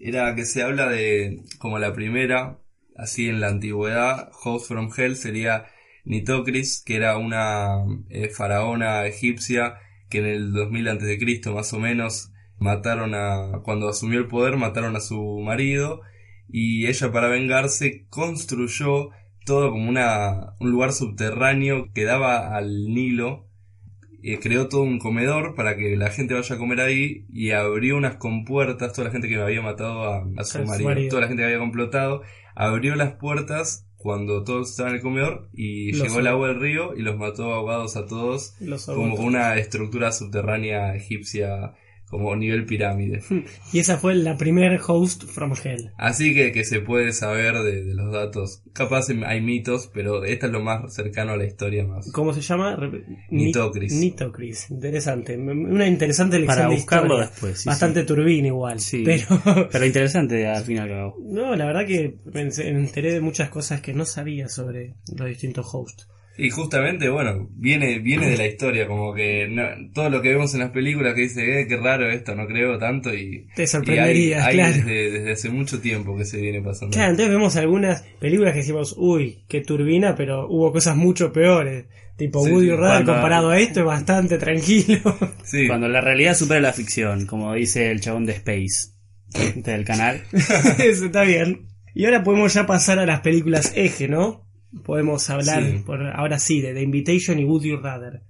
[0.00, 2.58] era que se habla de como la primera,
[2.96, 5.66] así en la antigüedad, Host from Hell sería
[6.06, 9.74] Nitocris, que era una eh, faraona egipcia
[10.10, 11.50] que en el 2000 a.C.
[11.52, 12.30] más o menos
[12.64, 16.00] mataron a, cuando asumió el poder, mataron a su marido
[16.48, 19.10] y ella para vengarse construyó
[19.44, 23.46] todo como una, un lugar subterráneo que daba al Nilo.
[24.22, 27.98] eh, creó todo un comedor para que la gente vaya a comer ahí y abrió
[27.98, 31.08] unas compuertas, toda la gente que había matado a, a su marido, marido.
[31.10, 32.22] toda la gente que había complotado,
[32.54, 36.60] abrió las puertas cuando todos estaban en el comedor y Los llegó el agua del
[36.60, 41.74] río y los mató ahogados a todos Los como una estructura subterránea egipcia
[42.14, 43.22] como nivel pirámide.
[43.72, 45.90] Y esa fue la primer host from hell.
[45.98, 48.62] Así que, que se puede saber de, de los datos.
[48.72, 52.10] Capaz hay mitos, pero esta es lo más cercano a la historia más.
[52.12, 52.76] ¿Cómo se llama?
[53.30, 53.92] Nitocris.
[53.94, 54.70] Ni- Nitocris.
[54.70, 55.36] Interesante.
[55.36, 57.30] Una interesante lección Para de buscarlo historia.
[57.30, 57.58] después.
[57.60, 58.06] sí, Bastante sí.
[58.06, 58.80] turbina igual.
[58.80, 59.02] Sí.
[59.04, 59.68] Pero.
[59.72, 61.16] Pero interesante al fin y al cabo.
[61.20, 65.66] No, la verdad que me enteré de muchas cosas que no sabía sobre los distintos
[65.72, 66.08] hosts.
[66.36, 70.52] Y justamente, bueno, viene, viene de la historia, como que no- todo lo que vemos
[70.54, 73.46] en las películas que dice, eh, qué raro esto, no creo tanto y...
[73.54, 74.74] Te y hay, sorprenderías, hay claro.
[74.74, 76.92] desde, desde hace mucho tiempo que se viene pasando.
[76.94, 81.86] Claro, entonces vemos algunas películas que decimos, uy, qué turbina, pero hubo cosas mucho peores.
[82.16, 85.16] Tipo Sí, Woody sí, Radar cuando- comparado a esto es bastante tranquilo.
[85.44, 88.92] Sí, Cuando la realidad supera la ficción, como dice el chabón de Space,
[89.56, 90.22] del canal.
[90.32, 91.66] Eso está bien.
[91.94, 94.43] Y ahora podemos ya pasar a las películas eje, ¿no?
[94.82, 95.78] Podemos hablar Sí.
[95.84, 98.22] por, ahora sí de The Invitation y Would You Rather.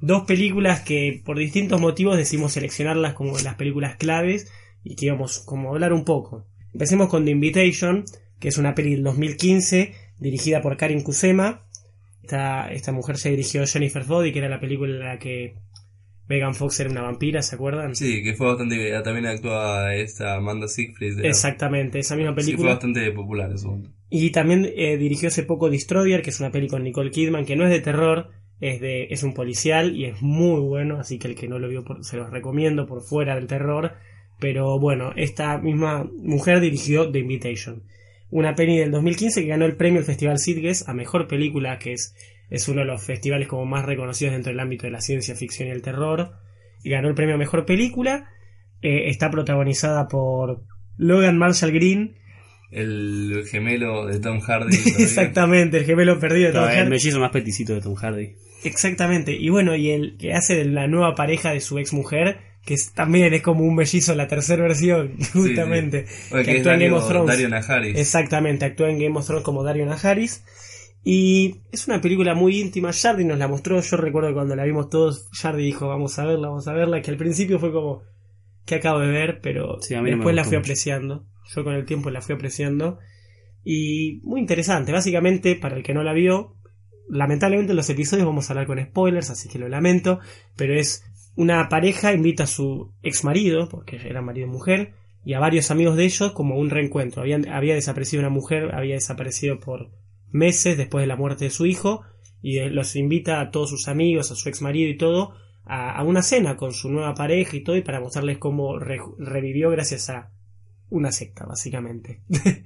[0.00, 4.52] Dos películas que por distintos motivos decidimos seleccionarlas como las películas claves
[4.84, 6.46] y que íbamos como a hablar un poco.
[6.72, 8.04] Empecemos con The Invitation,
[8.38, 11.62] que es una peli del 2015 dirigida por Karin Kusema.
[12.22, 15.54] Esta, esta mujer se dirigió a Jennifer Body, que era la película en la que
[16.28, 17.94] Megan Fox era una vampira, ¿se acuerdan?
[17.94, 18.90] sí, que fue bastante...
[19.02, 21.24] También actúa esta Amanda Siegfried.
[21.24, 22.70] Exactamente, esa misma Sí, fue película.
[22.72, 23.90] bastante popular en su momento.
[24.10, 27.56] Y también eh, dirigió hace poco Destroyer, que es una peli con Nicole Kidman, que
[27.56, 31.28] no es de terror, es de es un policial y es muy bueno, así que
[31.28, 33.92] el que no lo vio por- se los recomiendo por fuera del terror.
[34.38, 37.82] Pero bueno, esta misma mujer dirigió The Invitation,
[38.30, 41.92] una peli del 2015 que ganó el premio del Festival Sitges a mejor película, que
[41.94, 42.14] es,
[42.50, 45.68] es uno de los festivales como más reconocidos dentro del ámbito de la ciencia ficción
[45.68, 46.32] y el terror.
[46.82, 48.30] Y ganó el premio a mejor película.
[48.82, 50.62] Eh, está protagonizada por
[50.96, 52.16] Logan Marshall Green,
[52.70, 54.76] El gemelo de Tom Hardy.
[54.98, 56.90] Exactamente, el gemelo perdido de Tom el Hardy.
[56.90, 58.34] mellizo más peticito de Tom Hardy.
[58.64, 62.38] Exactamente, y bueno, y el que hace de la nueva pareja de su ex mujer,
[62.64, 66.06] que es, también es como un mellizo en la tercera versión, justamente.
[66.32, 67.28] Oye, que que es actúa en Game Dario, of Thrones.
[67.28, 67.98] Dario Najaris.
[67.98, 70.44] Exactamente, actúa en Game of Thrones como Dario Najaris.
[71.08, 72.92] Y es una película muy íntima.
[72.92, 73.80] Jardy nos la mostró.
[73.80, 77.00] Yo recuerdo cuando la vimos todos, Jardy dijo, vamos a verla, vamos a verla.
[77.00, 78.02] Que al principio fue como,
[78.64, 79.38] que acabo de ver?
[79.40, 80.64] Pero Sí, no después la fui mucho.
[80.64, 81.24] apreciando.
[81.54, 82.98] Yo con el tiempo la fui apreciando.
[83.62, 84.90] Y muy interesante.
[84.90, 86.56] Básicamente, para el que no la vio,
[87.08, 90.18] lamentablemente en los episodios vamos a hablar con spoilers, así que lo lamento.
[90.56, 91.04] Pero es
[91.36, 95.70] una pareja invita a su ex marido, porque era marido y mujer, y a varios
[95.70, 97.22] amigos de ellos como un reencuentro.
[97.22, 99.92] Habían, había desaparecido una mujer, había desaparecido por
[100.32, 102.02] meses después de la muerte de su hijo,
[102.42, 105.34] y eh, los invita a todos sus amigos, a su ex marido y todo,
[105.64, 109.70] a, una cena con su nueva pareja y todo, y para mostrarles cómo re- revivió
[109.70, 110.30] gracias a
[110.90, 112.20] una secta, básicamente.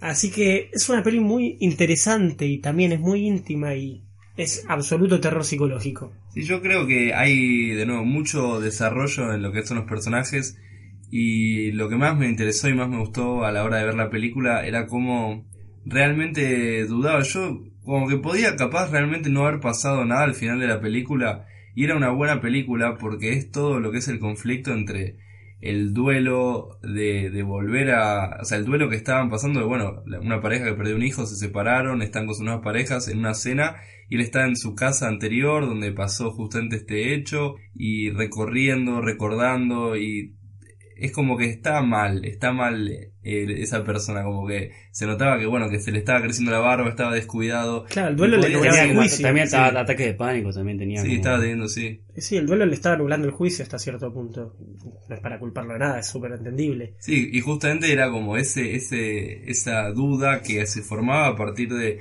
[0.00, 4.02] Así que es una peli muy interesante y también es muy íntima y
[4.36, 6.12] es absoluto terror psicológico.
[6.32, 10.56] Sí, yo creo que hay de nuevo mucho desarrollo en lo que son los personajes
[11.10, 13.94] y lo que más me interesó y más me gustó a la hora de ver
[13.94, 15.44] la película era cómo
[15.84, 17.22] realmente dudaba.
[17.22, 21.46] Yo como que podía capaz realmente no haber pasado nada al final de la película
[21.74, 25.16] y era una buena película porque es todo lo que es el conflicto entre
[25.60, 30.02] el duelo de, de volver a, o sea, el duelo que estaban pasando de, bueno,
[30.22, 33.34] una pareja que perdió un hijo, se separaron, están con sus nuevas parejas en una
[33.34, 33.76] cena
[34.08, 39.96] y él está en su casa anterior donde pasó justamente este hecho y recorriendo, recordando
[39.96, 40.34] y
[41.00, 43.10] es como que está mal, está mal eh,
[43.58, 46.88] esa persona, como que se notaba que bueno, que se le estaba creciendo la barba,
[46.88, 47.84] estaba descuidado.
[47.88, 49.22] Claro, el duelo le Tenía- nublaba el juicio.
[49.26, 51.00] también estaba ataque de pánico, también tenía.
[51.00, 52.00] Sí, como- estaba teniendo, sí.
[52.16, 54.56] Sí, el duelo le estaba nublando el juicio hasta cierto punto.
[55.08, 56.94] No es para culparlo de nada, es súper entendible.
[56.98, 62.00] Sí, y justamente era como ese, ese, esa duda que se formaba a partir de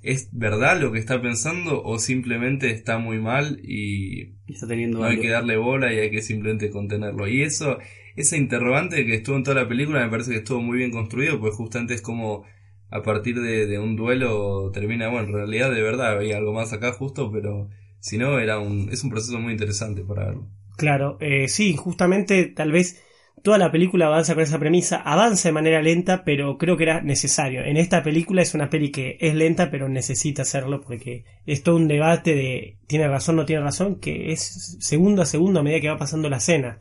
[0.00, 4.98] ¿es verdad lo que está pensando o simplemente está muy mal y y está teniendo
[5.00, 7.26] no hay algo- que darle bola y hay que simplemente contenerlo?
[7.26, 7.78] Y eso,
[8.20, 11.38] esa interrogante que estuvo en toda la película me parece que estuvo muy bien construido,
[11.40, 12.44] pues justamente es como
[12.90, 16.72] a partir de, de un duelo termina, bueno, en realidad de verdad había algo más
[16.72, 17.68] acá justo, pero
[18.00, 20.48] si no, era un, es un proceso muy interesante para verlo.
[20.76, 23.02] Claro, eh, sí, justamente tal vez
[23.42, 27.02] toda la película avanza con esa premisa, avanza de manera lenta, pero creo que era
[27.02, 27.64] necesario.
[27.64, 31.76] En esta película es una peli que es lenta, pero necesita hacerlo porque es todo
[31.76, 35.80] un debate de tiene razón, no tiene razón, que es segundo a segundo a medida
[35.80, 36.78] que va pasando la escena.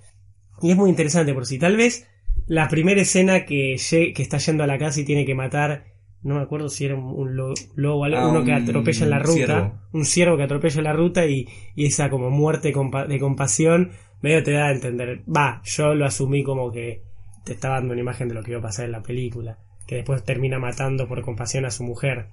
[0.61, 2.07] Y es muy interesante por si tal vez
[2.47, 3.75] la primera escena que,
[4.15, 5.85] que está yendo a la casa y tiene que matar,
[6.23, 9.09] no me acuerdo si era un, un lo- lobo, algo, Ah, uno que atropella en
[9.09, 9.79] la ruta, ciervo.
[9.93, 13.91] un ciervo que atropella en la ruta y, y esa como muerte compa- de compasión
[14.21, 17.03] medio te da a entender, va, yo lo asumí como que
[17.45, 19.95] te está dando una imagen de lo que iba a pasar en la película, que
[19.95, 22.27] después termina matando por compasión a su mujer.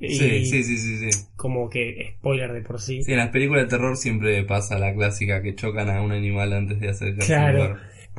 [0.00, 1.26] Y Sí, sí, sí, sí, sí.
[1.36, 3.02] como que spoiler de por sí.
[3.02, 6.52] Sí, en las películas de terror siempre pasa la clásica que chocan a un animal
[6.52, 7.76] antes de acercarse Claro.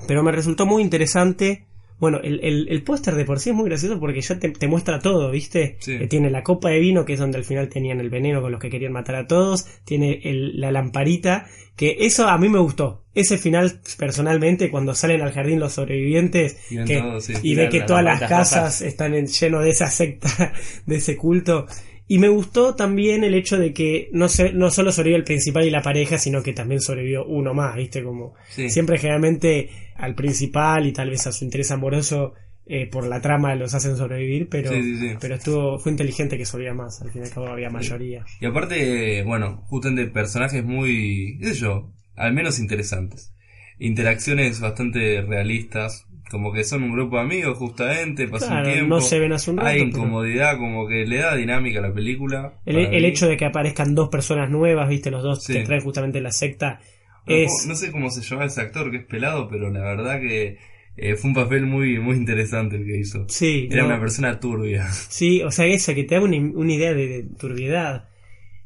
[0.08, 1.66] Pero me resultó muy interesante.
[2.00, 4.68] Bueno, el, el, el póster de por sí es muy gracioso porque ya te, te
[4.68, 5.76] muestra todo, ¿viste?
[5.80, 5.98] Sí.
[5.98, 8.52] Que tiene la copa de vino, que es donde al final tenían el veneno con
[8.52, 9.66] los que querían matar a todos.
[9.84, 13.04] Tiene el- la lamparita, que eso a mí me gustó.
[13.14, 17.34] Ese final, personalmente, cuando salen al jardín los sobrevivientes Y ven que- todo, sí.
[17.44, 20.54] y Y ve que todas las casas están en- lleno de esa secta,
[20.86, 21.68] de ese culto.
[22.12, 25.64] Y me gustó también el hecho de que no, se, no solo sobrevivió el principal
[25.66, 28.04] y la pareja, sino que también sobrevivió uno más, ¿viste?
[28.04, 28.68] Como Sí.
[28.68, 32.34] siempre generalmente al principal y tal vez a su interés amoroso
[32.66, 35.16] eh, por la trama los hacen sobrevivir, pero, Sí, sí, sí.
[35.22, 38.26] pero estuvo, fue inteligente que sobreviviera más, al fin y al cabo había mayoría.
[38.42, 43.34] Y aparte, bueno, justamente personajes muy, qué sé yo, al menos interesantes.
[43.80, 48.96] Interacciones bastante realistas, como que son un grupo de amigos justamente, pasa Claro, un tiempo.
[48.96, 49.70] no se ven hace un rato.
[49.70, 52.54] Hay pero incomodidad, como que le da dinámica a la película.
[52.66, 55.54] el, hecho de que aparezcan dos personas nuevas, viste, los dos Sí.
[55.54, 56.80] que traen justamente la secta,
[57.28, 57.66] No, es...
[57.68, 60.58] no sé cómo se llama ese actor que es pelado, pero la verdad que
[60.98, 63.26] eh, fue un papel muy, muy interesante el que hizo.
[63.30, 64.88] Sí, Era no, una persona turbia.
[64.92, 68.10] sí, o sea, eso, que te da una, una idea de, de turbiedad.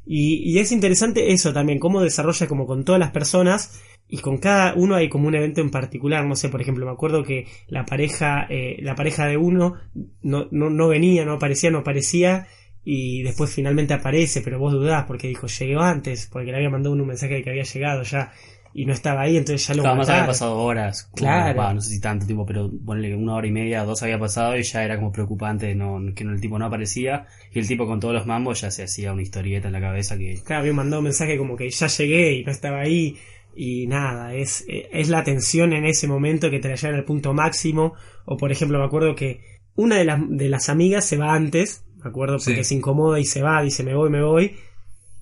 [0.06, 4.38] Y, y es interesante eso también, cómo desarrolla como con todas las personas y con
[4.38, 6.24] cada uno hay como un evento en particular.
[6.24, 9.74] No sé, por ejemplo, me acuerdo que la pareja, eh, la pareja de uno
[10.22, 12.46] no, no, no venía, no aparecía, no aparecía
[12.84, 16.94] y después finalmente aparece, pero vos dudás porque dijo, llegó antes, porque le había mandado
[16.94, 18.30] un mensaje de que había llegado ya
[18.76, 21.08] y no estaba ahí, entonces ya lo Claro, más había pasado horas.
[21.14, 21.74] Claro.
[21.74, 24.64] no sé si tanto tiempo, pero ponle una hora y media, dos había pasado y
[24.64, 27.26] ya era como preocupante no, que no, el tipo no aparecía.
[27.52, 30.18] Y el tipo con todos los mambos ya se hacía una historieta en la cabeza
[30.18, 30.34] que.
[30.44, 33.16] Claro, había mandado un mensaje como que ya llegué y no estaba ahí.
[33.56, 37.04] Y nada, es, eh, es la tensión en ese momento que te la llevan al
[37.04, 37.94] punto máximo.
[38.24, 39.40] O por ejemplo, me acuerdo que
[39.76, 42.64] una de las, de las amigas se va antes, me acuerdo, porque Sí.
[42.64, 44.56] se incomoda y se va, dice me voy, me voy.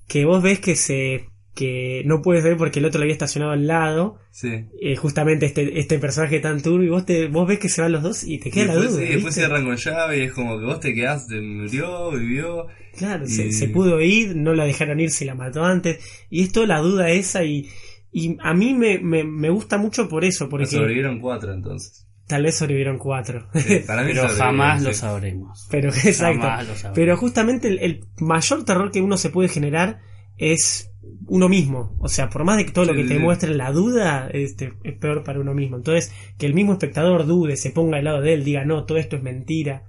[0.07, 3.51] Que vos ves que se que no puedes ver porque el otro lo había estacionado
[3.51, 4.17] al lado.
[4.31, 4.49] Sí.
[4.81, 7.91] eh, justamente este, este personaje tan turbio, y vos, te, vos ves que se van
[7.91, 9.01] los dos y te Y queda la después, duda.
[9.01, 9.39] sí, después ¿viste?
[9.41, 12.65] cierran con llave y es como que vos te quedás, te murió, vivió.
[12.97, 15.99] Claro, se, Y- se pudo ir, no la dejaron ir si la mató antes.
[16.31, 17.69] Y es toda la duda esa y,
[18.13, 22.07] y a mí me, me, me gusta mucho por eso, porque Sobrevivieron cuatro entonces.
[22.27, 23.47] tal vez sobrevivieron cuatro.
[23.55, 24.87] Sí, para mí Pero sobrevivieron, jamás sí.
[24.87, 25.67] lo sabremos.
[25.71, 26.41] Pero exacto.
[26.41, 26.95] Jamás lo sabremos.
[26.95, 29.99] Pero justamente el, el mayor terror que uno se puede generar
[30.37, 30.89] es
[31.27, 31.95] uno mismo.
[31.99, 33.19] O sea, por más de que todo lo que te sí.
[33.19, 35.77] muestre la duda, este, es peor para uno mismo.
[35.77, 38.97] Entonces, que el mismo espectador dude, se ponga al lado de él, diga, no, todo
[38.97, 39.83] esto es mentira.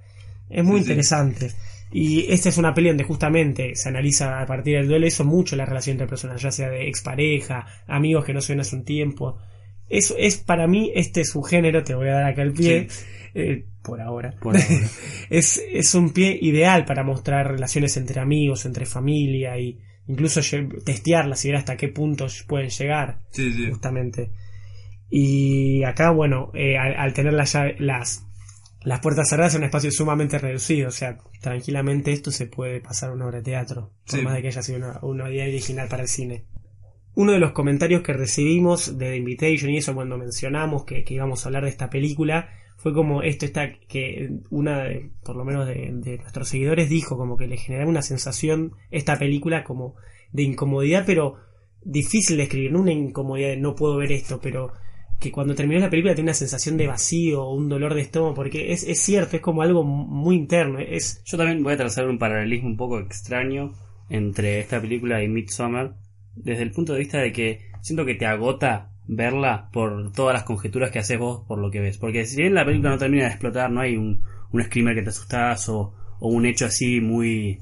[0.50, 0.90] Es muy Sí, sí.
[0.92, 1.52] interesante.
[1.92, 5.54] Y esta es una peli donde justamente se analiza a partir del duelo eso mucho
[5.54, 8.84] la relación entre personas, ya sea de expareja, amigos que no se ven hace un
[8.84, 9.38] tiempo.
[9.88, 12.88] Eso es para mí, este es un género, te voy a dar acá el pie,
[13.34, 14.34] eh, por ahora.
[14.40, 14.66] Por ahora.
[15.30, 19.78] es, es un pie ideal para mostrar relaciones entre amigos, entre familia y
[20.08, 20.40] incluso
[20.84, 23.68] testearlas y ver hasta qué puntos pueden llegar, Sí, sí.
[23.70, 24.30] justamente.
[25.10, 28.23] Y acá, bueno, eh, al, al tener llave- las
[28.84, 30.88] las puertas cerradas en un espacio sumamente reducido.
[30.88, 34.24] O sea, tranquilamente esto se puede pasar a una obra de teatro, por Sí.
[34.24, 36.44] más de que haya sido una, una idea original para el cine.
[37.14, 41.14] Uno de los comentarios que recibimos de The Invitation y eso cuando mencionamos que, que
[41.14, 45.44] íbamos a hablar de esta película fue como esto está que una de, por lo
[45.44, 49.94] menos de, de nuestros seguidores dijo como que le generaba una sensación esta película como
[50.32, 51.36] de incomodidad pero
[51.82, 54.72] difícil de escribir, no una incomodidad de no puedo ver esto, pero
[55.24, 58.34] que cuando terminó la película tiene una sensación de vacío o un dolor de estómago,
[58.34, 62.06] porque es, es cierto, es como algo muy interno, es Yo también voy a trazar
[62.06, 63.72] un paralelismo un poco extraño
[64.10, 65.96] entre esta película y Midsommar,
[66.36, 70.44] desde el punto de vista de que siento que te agota verla por todas las
[70.44, 71.96] conjeturas que haces vos por lo que ves.
[71.96, 74.22] Porque si bien la película no termina de explotar, no hay un,
[74.52, 77.60] un screamer que te asustás o, o un hecho así muy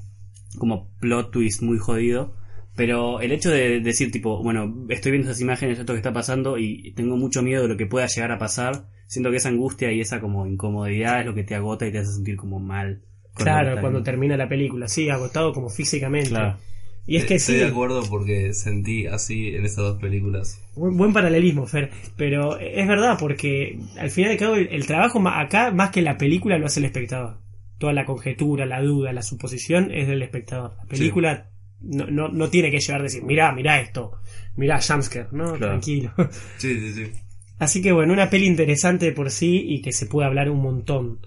[0.57, 2.35] como plot twist muy jodido.
[2.75, 6.57] Pero el hecho de decir tipo, bueno, estoy viendo esas imágenes, esto que está pasando
[6.57, 9.91] y tengo mucho miedo de lo que pueda llegar a pasar, siento que esa angustia
[9.91, 13.01] y esa como incomodidad es lo que te agota y te hace sentir como mal.
[13.35, 16.29] claro cuando termina la película, sí, agotado como físicamente.
[16.29, 16.57] Claro.
[17.05, 20.61] Y es que Estoy sí, de acuerdo porque sentí así en esas dos películas.
[20.75, 25.19] buen, buen paralelismo, Fer, pero es verdad porque al final de cabo el, el trabajo
[25.19, 27.37] ma- acá más que la película lo hace el espectador.
[27.77, 30.75] Toda la conjetura, la duda, la suposición es del espectador.
[30.77, 31.49] La película
[31.83, 34.13] no, no, no tiene que llegar a decir, mirá, mirá esto,
[34.55, 35.59] mirá jumpscare, no, Claro.
[35.59, 36.11] tranquilo.
[36.57, 37.11] Sí, sí, sí.
[37.59, 40.61] Así que bueno, una peli interesante de por sí y que se puede hablar un
[40.61, 41.19] montón.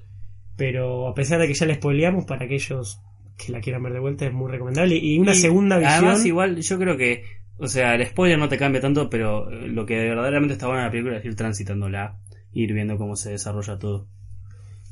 [0.56, 3.00] Pero a pesar de que ya la spoileamos, para aquellos
[3.38, 4.96] que la quieran ver de vuelta es muy recomendable.
[4.96, 5.94] Y una Y segunda visión.
[5.94, 7.24] Además, igual, yo creo que,
[7.58, 10.86] o sea, el spoiler no te cambia tanto, pero lo que verdaderamente está bueno en
[10.86, 12.18] la película es ir transitándola,
[12.52, 14.06] ir viendo cómo se desarrolla todo.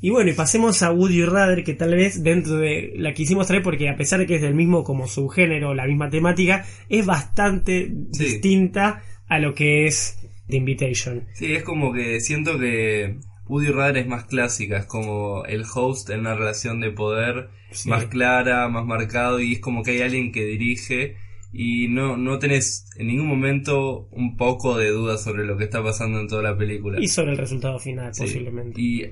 [0.05, 3.63] Y bueno, y pasemos a Woody Rather, que tal vez dentro de la quisimos traer
[3.63, 7.91] porque a pesar de que es del mismo como subgénero, la misma temática, es bastante
[8.11, 8.23] Sí.
[8.25, 11.23] distinta a lo que es The Invitation.
[11.33, 16.11] Sí, es como que siento que Woody Radar es más clásica, es como el host
[16.11, 17.89] en una relación de poder Sí.
[17.89, 21.15] más clara, más marcado y es como que hay alguien que dirige
[21.51, 25.81] y no, no tenés en ningún momento un poco de duda sobre lo que está
[25.81, 26.99] pasando en toda la película.
[27.01, 28.21] Y sobre el resultado final, Sí.
[28.21, 28.79] posiblemente.
[28.79, 29.05] Y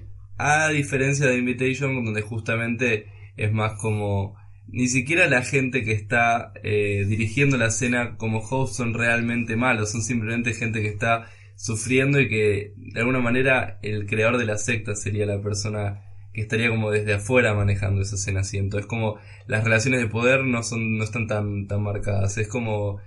[0.43, 4.35] a diferencia de Invitation, donde justamente es más como
[4.67, 9.91] ni siquiera la gente que está eh, dirigiendo la escena como host son realmente malos,
[9.91, 14.57] son simplemente gente que está sufriendo y que de alguna manera el creador de la
[14.57, 16.01] secta sería la persona
[16.33, 18.79] que estaría como desde afuera manejando esa escena siento.
[18.79, 19.17] Es como
[19.47, 22.37] las relaciones de poder no son no están tan tan marcadas.
[22.37, 22.99] Es como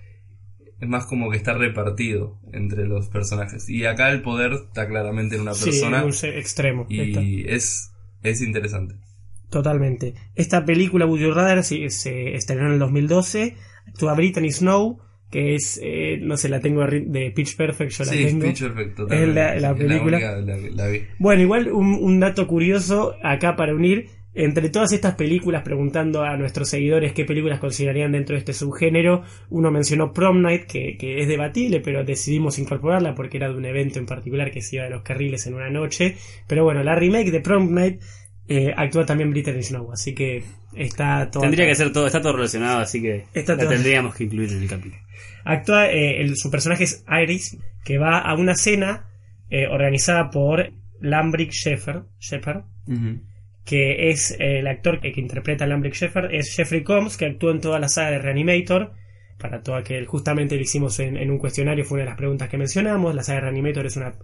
[0.81, 5.37] es más como que está repartido entre los personajes y acá el poder está claramente
[5.37, 6.87] en una Sí, persona en un extremo.
[6.89, 8.97] Y es es interesante
[9.51, 10.15] Totalmente.
[10.35, 13.55] Esta película, Rather, sí, se estrenó en el 2012.
[13.87, 14.99] Actúa Brittany Snow,
[15.31, 18.47] que es, eh, no sé, la tengo de Pitch Perfect, yo la sí tengo.
[18.49, 20.17] Pitch Perfect Es la- la película.
[20.19, 24.09] única la, la vi Bueno, igual un, un dato curioso acá para unir.
[24.39, 29.23] Entre todas estas películas, preguntando a nuestros seguidores qué películas considerarían dentro de este subgénero,
[29.49, 33.65] uno mencionó Prom Night, que, que es debatible, pero decidimos incorporarla porque era de un
[33.65, 36.17] evento en particular que se iba de los carriles en una noche.
[36.47, 38.03] Pero bueno, la remake de Prom Night
[38.49, 41.41] eh, actúa también Brittany Snow, así que está todo.
[41.43, 44.53] Tendría que ser todo, está todo relacionado, así que Está la todo- tendríamos que incluir
[44.53, 45.03] en el capítulo.
[45.45, 49.07] Actúa, eh, el- su personaje es Iris, que va a una cena
[49.49, 52.65] eh, organizada por Lambrick Shepard, Shepard
[53.67, 57.51] que es eh, el actor que, interpreta a Lambrick Shepard, es Jeffrey Combs, que actuó
[57.51, 58.93] en toda la saga de Reanimator.
[59.39, 62.49] Para todo aquel, justamente lo hicimos en, en un cuestionario, fue una de las preguntas
[62.49, 63.15] que mencionamos.
[63.15, 64.15] La saga de Reanimator es una,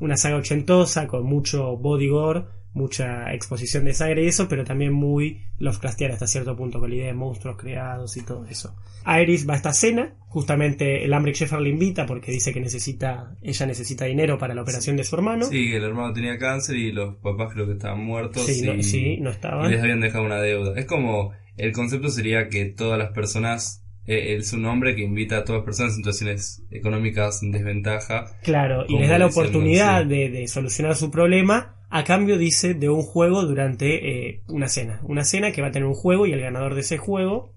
[0.00, 4.92] una saga ochentosa, con mucho body gore, mucha exposición de sangre y eso, pero también
[4.92, 8.74] muy Lovecraftiana hasta cierto punto, con la idea de monstruos creados y todo eso.
[9.06, 13.36] Iris va a esta cena, justamente el Lambrick Shepard le invita porque dice que necesita,
[13.42, 15.46] ella necesita dinero para la operación de su hermano.
[15.46, 18.66] sí que el hermano tenía cáncer y los papás creo que estaban muertos Sí, y,
[18.66, 19.70] no, sí, no y estaban.
[19.70, 24.34] les habían dejado una deuda es como el concepto sería que todas las personas eh,
[24.36, 28.84] es un hombre que invita a todas las personas en situaciones económicas en desventaja Claro,
[28.88, 30.08] y les da la oportunidad sí.
[30.08, 35.00] de, de solucionar su problema a cambio, dice, de un juego durante eh, una cena.
[35.04, 37.52] Una cena que va a tener un juego y el ganador de ese juego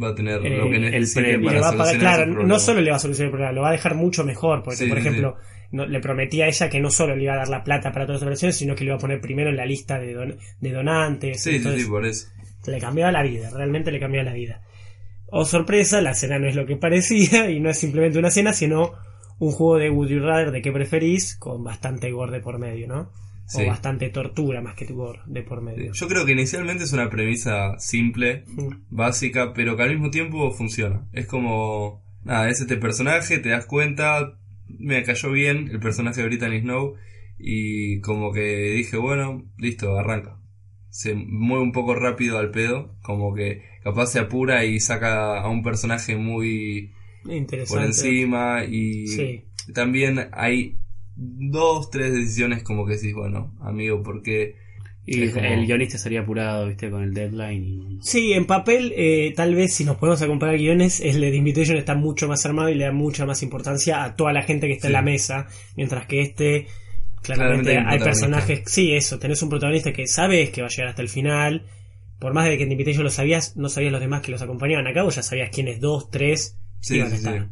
[0.00, 1.44] va a tener Eh, lo que el premio.
[1.44, 3.72] para va a Claro, no solo le va a solucionar el problema, lo va a
[3.72, 4.62] dejar mucho mejor.
[4.62, 5.36] Porque, Sí, por sí, ejemplo,
[5.72, 8.06] no- le prometía a ella que no solo le iba a dar la plata para
[8.06, 10.38] todas las operaciones, sino que le iba a poner primero en la lista de, don-
[10.60, 11.42] de donantes.
[11.42, 12.28] sí, sí, Entonces, sí, por eso
[12.66, 14.60] le cambiaba la vida, realmente le cambiaba la vida.
[15.30, 18.52] Oh sorpresa, la cena no es lo que parecía y no es simplemente una cena,
[18.52, 18.92] sino
[19.38, 23.10] un juego de Would You Rather de qué preferís con bastante gore por medio, ¿no?
[23.48, 23.62] Sí.
[23.62, 25.92] O bastante tortura más que gore de por medio.
[25.92, 28.74] yo creo que inicialmente es una premisa simple Mm.
[28.90, 31.08] básica, pero que al mismo tiempo funciona.
[31.12, 34.38] Es como, nada, es este personaje, te das cuenta,
[34.68, 36.94] me cayó bien el personaje de Brittany Snow
[37.38, 40.38] y como que dije, bueno, listo, arranca.
[40.90, 45.48] Se mueve un poco rápido al pedo, como que capaz se apura y saca a
[45.48, 46.92] un personaje muy
[47.24, 47.66] Interesante.
[47.80, 49.44] por encima y Sí.
[49.72, 50.76] también hay
[51.20, 54.54] dos, tres decisiones como que decís, bueno, amigo, ¿por qué?
[55.04, 57.64] Y Es como- el guionista estaría apurado, viste, con el deadline.
[57.64, 57.98] Y...
[58.02, 61.36] Sí, en papel, eh, tal vez si nos podemos a comparar guiones, el de The
[61.36, 64.66] Invitation está mucho más armado y le da mucha más importancia a toda la gente
[64.66, 65.46] que está en la mesa,
[65.76, 66.66] mientras que este,
[67.22, 70.88] Claramente claramente hay personajes, sí, eso, tenés un protagonista que sabes que va a llegar
[70.88, 71.64] hasta el final,
[72.20, 74.42] por más de que en The Invitation lo sabías, no sabías los demás que los
[74.42, 77.40] acompañaban acá, vos ya sabías quiénes dos, tres Sí, iban a estar.
[77.40, 77.46] sí.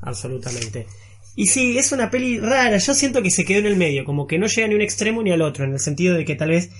[0.00, 0.86] Absolutamente.
[1.36, 4.26] Y sí, es una peli rara, yo siento que se quedó en el medio, como
[4.26, 6.36] que no llega ni a un extremo ni al otro, en el sentido de que
[6.36, 6.70] tal vez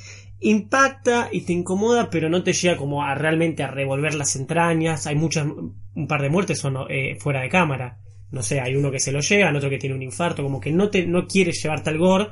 [0.40, 5.06] impacta y te incomoda, pero no te llega como a realmente a revolver las entrañas.
[5.06, 7.98] Hay muchas, un par de muertes son eh, fuera de cámara.
[8.30, 10.72] No sé, hay uno que se lo lleva, otro que tiene un infarto, como que
[10.72, 12.28] no te, no quieres llevarte al gore,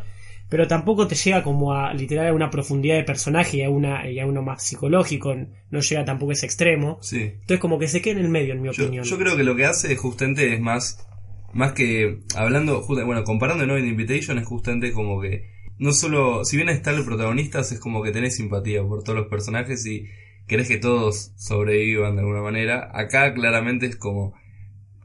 [0.49, 4.11] pero tampoco te llega como a literal a una profundidad de personaje y a una,
[4.11, 5.35] y a uno más psicológico,
[5.71, 6.99] no llega tampoco a ese extremo.
[7.01, 7.21] Sí.
[7.23, 9.05] Entonces como que se queda en el medio, en mi Yo, opinión.
[9.05, 11.07] yo creo que lo que hace justamente es más,
[11.55, 16.57] más que hablando, justa- bueno, comparando No Invitation es justamente como que no solo, si
[16.57, 20.07] bien está el protagonista, es como que tenés simpatía por todos los personajes y
[20.47, 22.91] querés que todos sobrevivan de alguna manera.
[22.95, 24.35] Acá claramente es como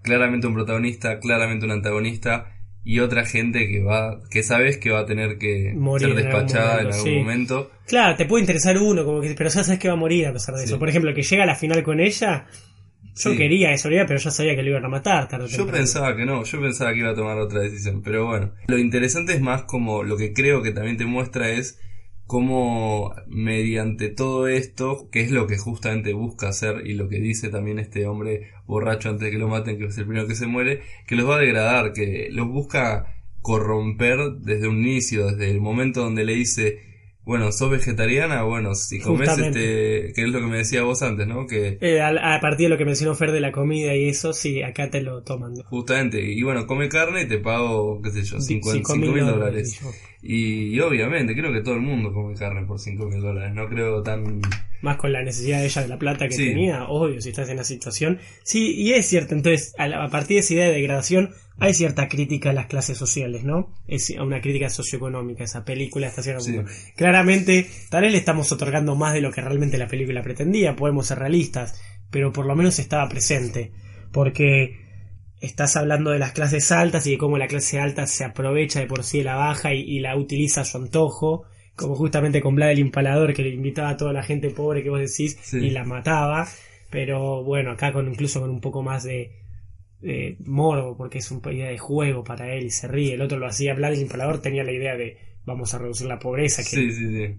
[0.04, 5.00] claramente un protagonista, claramente un antagonista y otra gente que va, que sabes que va
[5.00, 7.16] a tener que Morir ser en algún despachada en algún sí.
[7.18, 7.72] momento.
[7.88, 10.34] Claro, te puede interesar uno, como que, pero ya sabes que va a morir a
[10.34, 10.68] pesar de Sí.
[10.68, 10.80] eso.
[10.80, 12.45] Por ejemplo, el que llega a la final con ella,
[13.18, 13.38] yo Sí.
[13.38, 15.78] quería eso, pero ya sabía que lo iban a matar tarde o Yo temprano.
[15.80, 18.51] pensaba que no, yo pensaba que iba a tomar otra decisión, pero bueno.
[18.68, 21.80] Lo interesante es más como lo que creo que también te muestra es
[22.26, 27.47] cómo mediante todo esto, que es lo que justamente busca hacer y lo que dice
[27.49, 30.45] también este hombre borracho antes de que lo maten, que es el primero que se
[30.45, 35.61] muere, que los va a degradar, que los busca corromper desde un inicio, desde el
[35.61, 36.80] momento donde le dice,
[37.28, 40.00] bueno, sos vegetariana, bueno, si comes Justamente.
[40.00, 41.46] este, que es lo que me decía vos antes, ¿no?
[41.46, 44.32] Que Eh, a, a partir de lo que mencionó Fer de la comida y eso,
[44.32, 45.56] sí, acá te lo toman.
[45.66, 49.26] Justamente, y bueno, come carne y te pago, qué sé yo, 5 Cinco mil mil
[49.26, 49.80] dólares.
[50.22, 53.68] Y, y obviamente, creo que todo el mundo come carne por 5 mil dólares, no
[53.68, 54.40] creo tan...
[54.82, 56.46] Más con la necesidad de ella de la plata que Sí.
[56.48, 58.20] tenía, obvio, si estás en la situación.
[58.44, 61.74] Sí, y es cierto, entonces, a, la- a partir de esa idea de degradación, hay
[61.74, 63.74] cierta crítica a las clases sociales, ¿no?
[63.88, 66.60] Es una crítica socioeconómica, esa película está haciendo Sí.
[66.96, 71.08] Claramente, tal vez le estamos otorgando más de lo que realmente la película pretendía, podemos
[71.08, 73.72] ser realistas, pero por lo menos estaba presente,
[74.12, 74.86] porque
[75.42, 78.88] estás hablando de las clases altas y de cómo la clase alta se aprovecha de
[78.88, 81.44] por sí de la baja y, y la utiliza a su antojo,
[81.78, 84.90] como justamente con Vlad el Impalador que le invitaba a toda la gente pobre que
[84.90, 85.58] vos decís Sí.
[85.60, 86.46] y la mataba,
[86.90, 89.32] pero bueno, acá con incluso con un poco más de,
[90.02, 93.38] de morbo, porque es una idea de juego para él y se ríe, el otro
[93.40, 96.70] lo hacía, Vlad el Impalador tenía la idea de vamos a reducir la pobreza, que
[96.70, 97.36] Sí, sí, sí.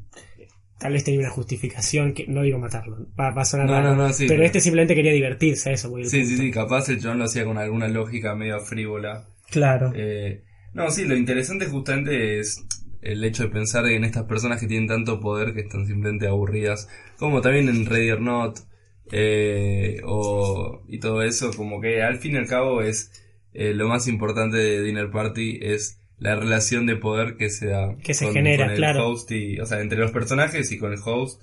[0.78, 3.96] tal vez tenía una justificación que no digo matarlo, va, va a sonar No, raro,
[3.96, 6.50] no, no, sí, pero pero- este simplemente quería divertirse, a eso voy Sí, sí, sí,
[6.50, 9.26] capaz el chabón lo hacía con alguna lógica medio frívola.
[9.50, 9.92] Claro.
[9.96, 10.42] Eh,
[10.74, 12.64] no, sí, lo interesante justamente es
[13.02, 16.88] el hecho de pensar en estas personas que tienen tanto poder que están simplemente aburridas,
[17.16, 18.58] como también en Ready or Not,
[19.10, 23.12] eh, o, y todo eso, como que al fin y al cabo es
[23.54, 27.96] eh, lo más importante de Dinner Party es la relación de poder que se da
[28.02, 29.08] Que se genera, el claro.
[29.08, 31.42] host y, o sea, entre los personajes y con el host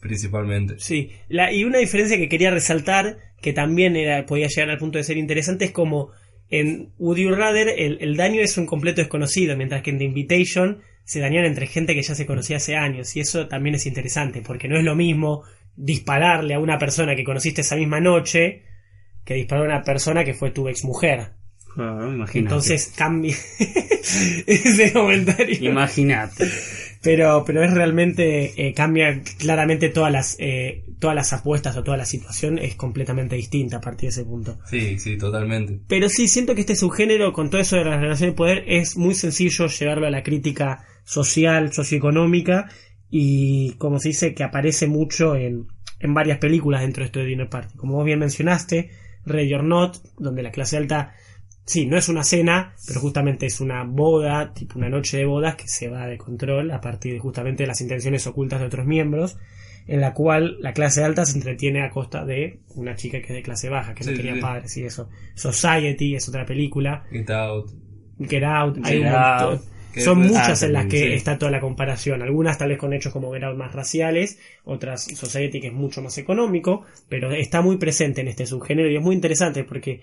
[0.00, 0.76] principalmente.
[0.78, 4.98] Sí, la, y una diferencia que quería resaltar, que también era, podía llegar al punto
[4.98, 6.10] de ser interesante, es como
[6.50, 10.04] en Would You Rather el, el daño es un completo desconocido, mientras que en The
[10.04, 13.86] Invitation se dañan entre gente que ya se conocía hace años, y eso también es
[13.86, 15.44] interesante, porque no es lo mismo
[15.76, 18.62] dispararle a una persona que conociste esa misma noche
[19.24, 21.32] que disparar a una persona que fue tu exmujer.
[21.76, 22.26] Ah.
[22.32, 23.36] Entonces cambia
[24.46, 25.70] ese comentario.
[25.70, 26.48] Imagínate.
[27.06, 31.96] Pero, pero es realmente, eh, cambia claramente todas las, eh, todas las apuestas o toda
[31.96, 34.58] la situación es completamente distinta a partir de ese punto.
[34.68, 35.78] Sí, sí, totalmente.
[35.86, 38.96] Pero sí, siento que este subgénero, con todo eso de la relación de poder, es
[38.96, 42.70] muy sencillo llevarlo a la crítica social, socioeconómica,
[43.08, 45.68] y como se dice, que aparece mucho en,
[46.00, 47.76] en varias películas dentro de esto de Dinner Party.
[47.76, 48.90] Como vos bien mencionaste,
[49.24, 51.14] Ready or Not, donde la clase alta,
[51.66, 55.56] sí, no es una cena, pero justamente es una boda, tipo una noche de bodas
[55.56, 58.86] que se va de control a partir de justamente de las intenciones ocultas de otros
[58.86, 59.36] miembros,
[59.86, 63.34] en la cual la clase alta se entretiene a costa de una chica que es
[63.34, 64.40] de clase baja, que no tenía sí.
[64.40, 65.08] padres y eso.
[65.34, 67.04] Society es otra película.
[67.10, 67.70] Get Out.
[68.20, 69.60] Get Out, hay un Out.
[69.96, 71.12] Son muchas en las que sí.
[71.14, 72.20] está toda la comparación.
[72.20, 76.02] Algunas tal vez con hechos como Get Out más raciales, otras Society que es mucho
[76.02, 80.02] más económico, pero está muy presente en este subgénero y es muy interesante porque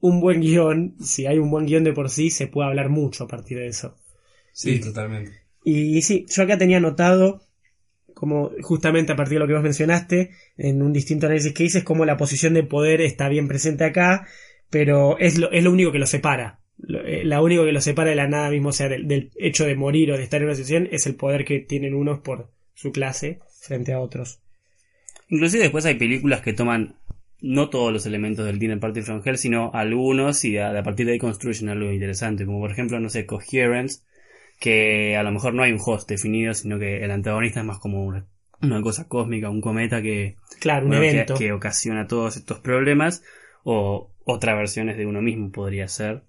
[0.00, 3.24] un buen guion, si hay un buen guion de por sí, se puede hablar mucho
[3.24, 3.96] a partir de eso.
[4.52, 5.32] Sí, Y- totalmente.
[5.64, 7.42] Y, y sí, yo acá tenía anotado,
[8.14, 11.78] como justamente a partir de lo que vos mencionaste, en un distinto análisis que hice,
[11.78, 14.26] es como la posición de poder está bien presente acá,
[14.70, 16.60] pero es lo, es lo único que lo separa.
[16.78, 19.30] Lo, eh, la único que lo separa de la nada mismo, o sea, del, del
[19.36, 22.20] hecho de morir o de estar en una situación, es el poder que tienen unos
[22.20, 24.40] por su clase frente a otros.
[25.28, 26.96] Inclusive después hay películas que toman
[27.42, 31.06] no todos los elementos del Dinner Party from Hell, sino algunos y a, a partir
[31.06, 34.02] de ahí construyen algo interesante, como por ejemplo, no sé, Coherence,
[34.58, 37.78] que a lo mejor no hay un host definido, sino que el antagonista es más
[37.78, 38.26] como una,
[38.62, 41.34] una cosa cósmica, un cometa que, Claro, un bueno, que- evento.
[41.36, 43.22] que ocasiona todos estos problemas,
[43.64, 46.22] o otra versiones de uno mismo podría ser.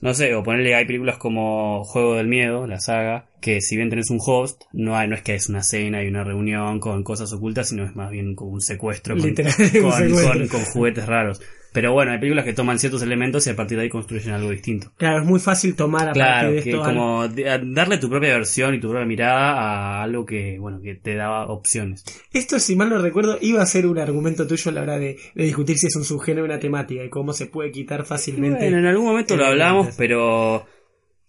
[0.00, 3.90] No sé, o ponerle, hay películas como Juego del Miedo, la saga, que si bien
[3.90, 7.02] tenés un host, no, hay, no es que es una cena y una reunión con
[7.04, 10.32] cosas ocultas, sino es más bien como un secuestro con, Literal, un secuestro.
[10.38, 11.40] con- con juguetes raros.
[11.74, 14.48] Pero bueno, hay películas que toman ciertos elementos y a partir de ahí construyen algo
[14.50, 14.92] distinto.
[14.96, 18.76] Claro, es muy fácil tomar a Claro, partir de esto como darle tu propia versión
[18.76, 22.04] y tu propia mirada a algo que, bueno, que te daba opciones.
[22.32, 25.16] Esto, si mal no recuerdo, iba a ser un argumento tuyo a la hora de,
[25.34, 28.60] de discutir si es un subgénero o una temática y cómo se puede quitar fácilmente.
[28.60, 30.66] Bueno, en algún momento lo hablamos, pero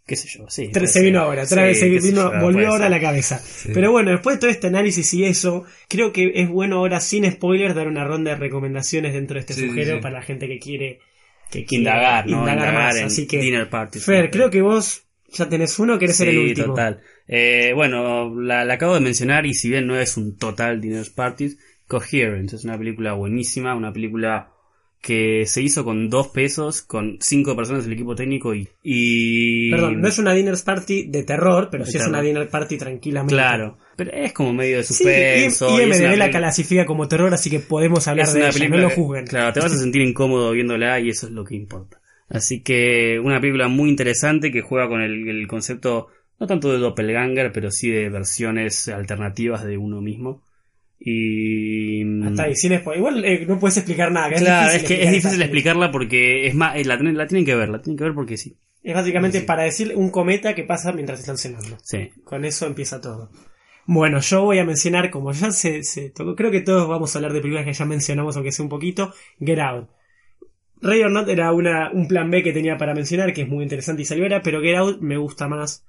[0.06, 0.72] qué sé yo, sí.
[0.86, 3.42] Se vino ahora, otra Sí, vez se vino, yo, volvió ahora a la cabeza.
[3.74, 7.30] Pero bueno, después de todo este análisis y eso, creo que es bueno ahora, sin
[7.32, 9.70] spoilers, dar una ronda de recomendaciones dentro de este Sí,
[10.02, 11.00] para la gente que quiere,
[11.52, 12.40] que quiere indagar, ¿no?
[12.40, 12.98] indagar más.
[12.98, 14.00] en Así que, Dinner Party.
[14.00, 15.04] Fer, creo que vos
[15.34, 16.68] ya tenés uno, querés ser el Sí, último.
[16.68, 17.02] total.
[17.28, 21.06] Eh, bueno, la, la acabo de mencionar y si bien no es un total Dinner
[21.16, 24.52] Parties, Coherence es una película buenísima, una película
[25.06, 28.68] que se hizo con dos pesos, con cinco personas del equipo técnico y...
[28.82, 32.50] y- Perdón, no es una dinner party de terror, pero De sí es una dinner
[32.50, 33.36] party tranquilamente.
[33.36, 35.70] Claro, pero es como medio de Sí, suspenso.
[35.80, 38.78] y, y una la clasifica como terror, así que podemos hablar es de ella, película
[38.78, 39.28] no lo que- juzguen.
[39.28, 42.02] Claro, te vas a sentir incómodo viéndola y eso es lo que importa.
[42.28, 46.08] Así que una película muy interesante que juega con el, el concepto
[46.40, 50.42] no tanto de doppelganger, pero sí de versiones alternativas de uno mismo.
[51.08, 52.98] Y Hasta ahí, sin spoiler.
[53.00, 54.30] Igual eh, no puedes explicar nada.
[54.30, 57.28] que claro, difícil es que es difícil explicarla porque es más, eh, la, tienen- la
[57.28, 58.58] tienen que ver, la tienen que ver porque sí.
[58.84, 61.78] Es básicamente para decir un cometa que pasa mientras están cenando.
[61.84, 62.10] Sí.
[62.24, 63.30] Con eso empieza todo.
[63.88, 67.20] Bueno, yo voy a mencionar, como ya se, se tocó, creo que todos vamos a
[67.20, 69.90] hablar de películas que ya mencionamos, aunque sea un poquito, Get Out.
[70.82, 73.64] Ray or Not era una, un plan B que tenía para mencionar, que es muy
[73.64, 75.86] interesante y salió pero Get Out me gusta más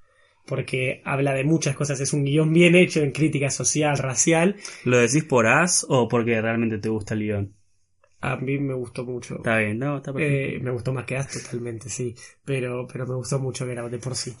[0.47, 4.55] porque habla de muchas cosas, es un guion bien hecho en crítica social, racial.
[4.85, 7.57] ¿Lo decís por as o porque realmente te gusta el guion?
[8.19, 9.37] A mí me gustó mucho.
[9.37, 10.57] Está bien, no, está perfecto.
[10.57, 12.15] Eh, me gustó más que As totalmente, sí.
[12.43, 14.33] Pero, pero me gustó mucho Out de por sí.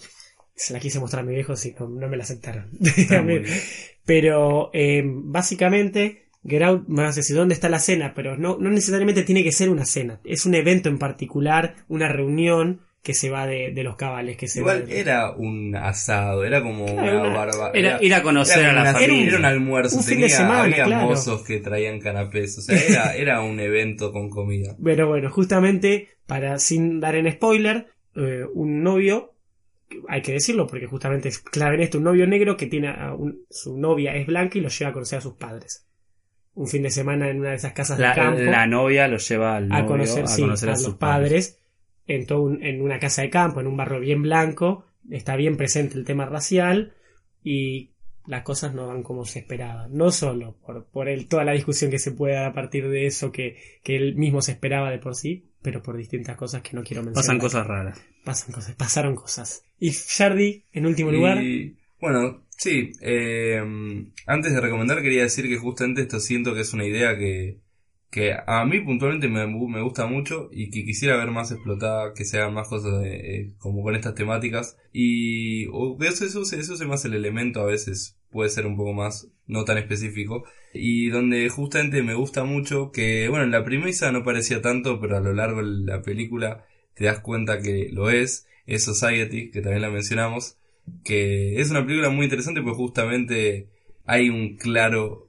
[0.55, 2.71] Se la quise mostrar a mi viejo, sí, no, no me la aceptaron.
[4.05, 8.69] Pero eh, básicamente, Get Out me hace decir dónde está la cena, pero no, no
[8.71, 10.21] necesariamente tiene que ser una cena.
[10.23, 14.35] Es un evento en particular, una reunión que se va de, de los cabales.
[14.37, 17.71] Que se Igual va de- era un asado, era como Claro, una barba.
[17.73, 19.27] Era ir a conocer era a la familia.
[19.29, 21.07] Era un almuerzo, Un fin tenía, de semana, había claro.
[21.07, 24.75] mozos que traían canapés, o sea, era, era un evento con comida.
[24.83, 29.33] Pero bueno, justamente, para sin dar en spoiler, eh, un novio,
[30.09, 33.13] hay que decirlo porque justamente es clave en esto, un novio negro que tiene a
[33.13, 35.85] un- su novia es blanca y lo lleva a conocer a sus padres.
[36.55, 39.17] Un fin de semana en una de esas casas La, de campo la novia lo
[39.17, 41.59] lleva al novio a conocer, sí, a, sus los padres,
[42.07, 45.57] En, todo un- en una casa de campo, en un barrio bien blanco, está bien
[45.57, 46.93] presente el tema racial
[47.43, 47.91] y
[48.25, 49.87] las cosas no van como se esperaba.
[49.89, 53.05] No solo por, por el, toda la discusión que se puede dar a partir de
[53.07, 56.75] eso que, que él mismo se esperaba de por sí, pero por distintas cosas que
[56.75, 57.23] no quiero mencionar.
[57.23, 58.01] Pasan cosas raras.
[58.23, 59.63] Pasan cosas, pasaron cosas.
[59.79, 61.41] Y Jardy, en último lugar,
[62.01, 63.61] bueno, sí, eh,
[64.25, 67.59] antes de recomendar quería decir que justamente esto siento que es una idea que,
[68.09, 72.25] que a mí puntualmente me, me gusta mucho y que quisiera ver más explotada, que
[72.25, 74.77] se hagan más cosas de- eh, como con estas temáticas.
[74.93, 79.27] Y eso, eso, eso se más el elemento a veces, puede ser un poco más
[79.45, 80.45] no tan específico.
[80.73, 85.17] Y donde justamente me gusta mucho que, bueno, en la premisa no parecía tanto, pero
[85.17, 89.61] a lo largo de la película te das cuenta que lo es, es Society, que
[89.61, 90.57] también la mencionamos,
[91.03, 93.69] que es una película muy interesante porque justamente
[94.05, 95.26] hay un claro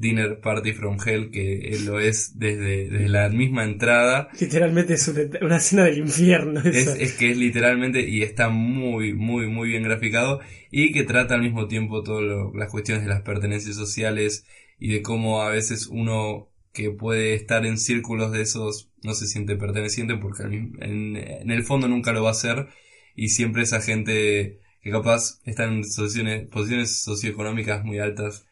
[0.00, 4.28] Dinner Party from Hell que lo es desde, desde la misma entrada.
[4.40, 6.60] literalmente es una, una escena del infierno.
[6.60, 6.94] Es, eso.
[6.94, 10.40] es que es literalmente y está muy, muy, muy bien graficado
[10.70, 14.46] y que trata al mismo tiempo todas las cuestiones de las pertenencias sociales
[14.78, 19.26] y de cómo a veces uno que puede estar en círculos de esos no se
[19.26, 22.68] siente perteneciente porque en, en el fondo nunca lo va a hacer
[23.14, 28.46] y siempre esa gente que capaz está en posiciones, posiciones socioeconómicas muy altas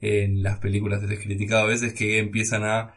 [0.00, 2.94] en las películas se les criticado a veces que empiezan a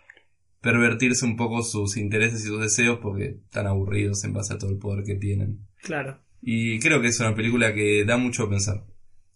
[0.61, 4.69] pervertirse un poco sus intereses y sus deseos porque están aburridos en base a todo
[4.71, 5.59] el poder que tienen.
[5.81, 6.19] Claro.
[6.41, 8.83] Y creo que es una película que da mucho a pensar.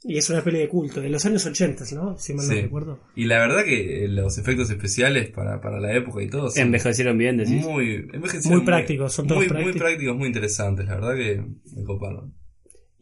[0.05, 2.17] Y es una peli de culto, de los años 80, ¿no?
[2.17, 2.61] Si mal no Sí.
[2.63, 2.99] recuerdo.
[3.15, 7.37] Y la verdad que los efectos especiales para, para la época y todo Envejecieron bien,
[7.37, 7.61] decís.
[7.63, 9.73] muy, envejecieron Muy prácticos, son todos muy, prácticos.
[9.75, 10.85] muy prácticos, muy interesantes.
[10.87, 11.41] La verdad que
[11.73, 12.33] me coparon.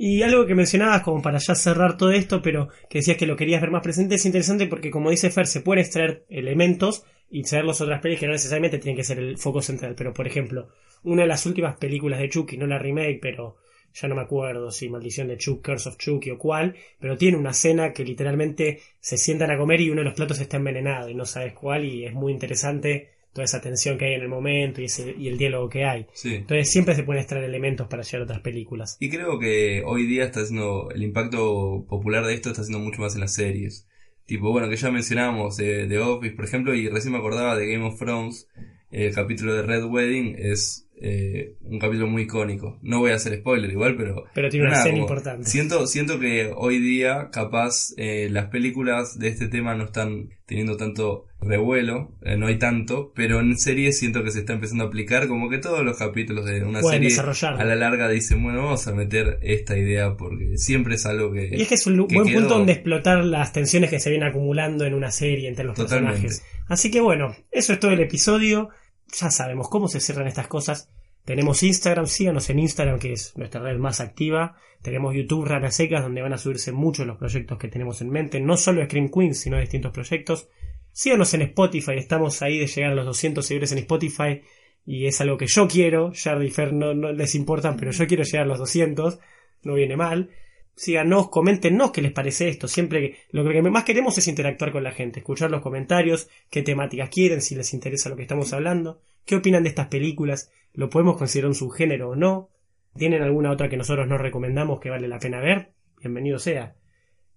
[0.04, 3.36] Y algo que mencionabas como para ya cerrar todo esto, pero que decías que lo
[3.36, 7.44] querías ver más presente, es interesante porque como dice Fer, se pueden extraer elementos y
[7.44, 9.94] traerlos a otras pelis que no necesariamente tienen que ser el foco central.
[9.96, 10.70] Pero por ejemplo,
[11.04, 13.58] una de las últimas películas de Chucky, no la remake, pero
[13.94, 17.38] ya no me acuerdo si Maldición de Chucky, Curse of Chucky o cuál, pero tiene
[17.38, 21.10] una escena que literalmente se sientan a comer y uno de los platos está envenenado
[21.10, 24.28] y no sabes cuál y es muy interesante toda esa tensión que hay en el
[24.28, 26.06] momento y, ese, y el diálogo que hay.
[26.14, 26.36] Sí.
[26.36, 28.98] Entonces siempre se pueden extraer elementos para llegar a otras películas.
[29.00, 33.02] Y creo que hoy día está haciendo, el impacto popular de esto está haciendo mucho
[33.02, 33.88] más en las series.
[34.26, 37.72] Tipo, bueno, que ya mencionábamos de, de Office, por ejemplo, y recién me acordaba de
[37.72, 38.48] Game of Thrones,
[38.92, 42.78] el capítulo de Red Wedding es eh, un capítulo muy icónico.
[42.82, 44.24] No voy a hacer spoiler igual, pero...
[44.34, 45.50] Pero tiene una nada, escena importante.
[45.50, 50.78] Siento, siento que hoy día, capaz, eh, las películas de este tema no están teniendo
[50.78, 54.88] tanto revuelo, eh, no hay tanto, pero en series siento que se está empezando a
[54.88, 58.64] aplicar como que todos los capítulos de una Pueden serie a la larga dicen, bueno,
[58.64, 61.50] vamos a meter esta idea porque siempre es algo que...
[61.52, 64.10] Y es que es un que buen quedó- punto donde explotar las tensiones que se
[64.10, 66.22] vienen acumulando en una serie entre los Totalmente.
[66.22, 66.46] personajes.
[66.68, 68.70] Así que bueno, eso es todo el episodio.
[69.12, 70.90] Ya sabemos cómo se cierran estas cosas.
[71.26, 74.56] Tenemos Instagram, síganos en Instagram, que es nuestra red más activa.
[74.82, 78.40] Tenemos YouTube Ranas Secas, donde van a subirse muchos los proyectos que tenemos en mente,
[78.40, 80.48] no solo Scream Queens, sino distintos proyectos.
[80.92, 84.42] Síganos en Spotify, estamos ahí de llegar a los 200 seguidores en Spotify
[84.86, 86.12] y es algo que yo quiero.
[86.14, 89.20] Jardy y no, no les importan, pero yo quiero llegar a los 200,
[89.64, 90.32] no viene mal.
[90.76, 92.68] Síganos, coméntenos qué les parece esto.
[92.68, 96.64] Siempre que- lo que más queremos es interactuar con la gente, escuchar los comentarios, qué
[96.64, 100.90] temáticas quieren, si les interesa lo que estamos hablando, qué opinan de estas películas, lo
[100.90, 102.50] podemos considerar un subgénero o no.
[102.98, 105.72] ¿Tienen alguna otra que nosotros no recomendamos que vale la pena ver?
[106.00, 106.76] Bienvenido sea.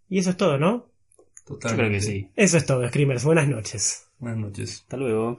[0.09, 0.91] Y eso es todo, ¿no?
[1.47, 1.77] Yo Totalmente.
[1.77, 2.31] creo que sí.
[2.37, 3.25] Eso es todo, Screamers.
[3.25, 4.09] Buenas noches.
[4.19, 4.81] Buenas noches.
[4.83, 5.39] Hasta luego.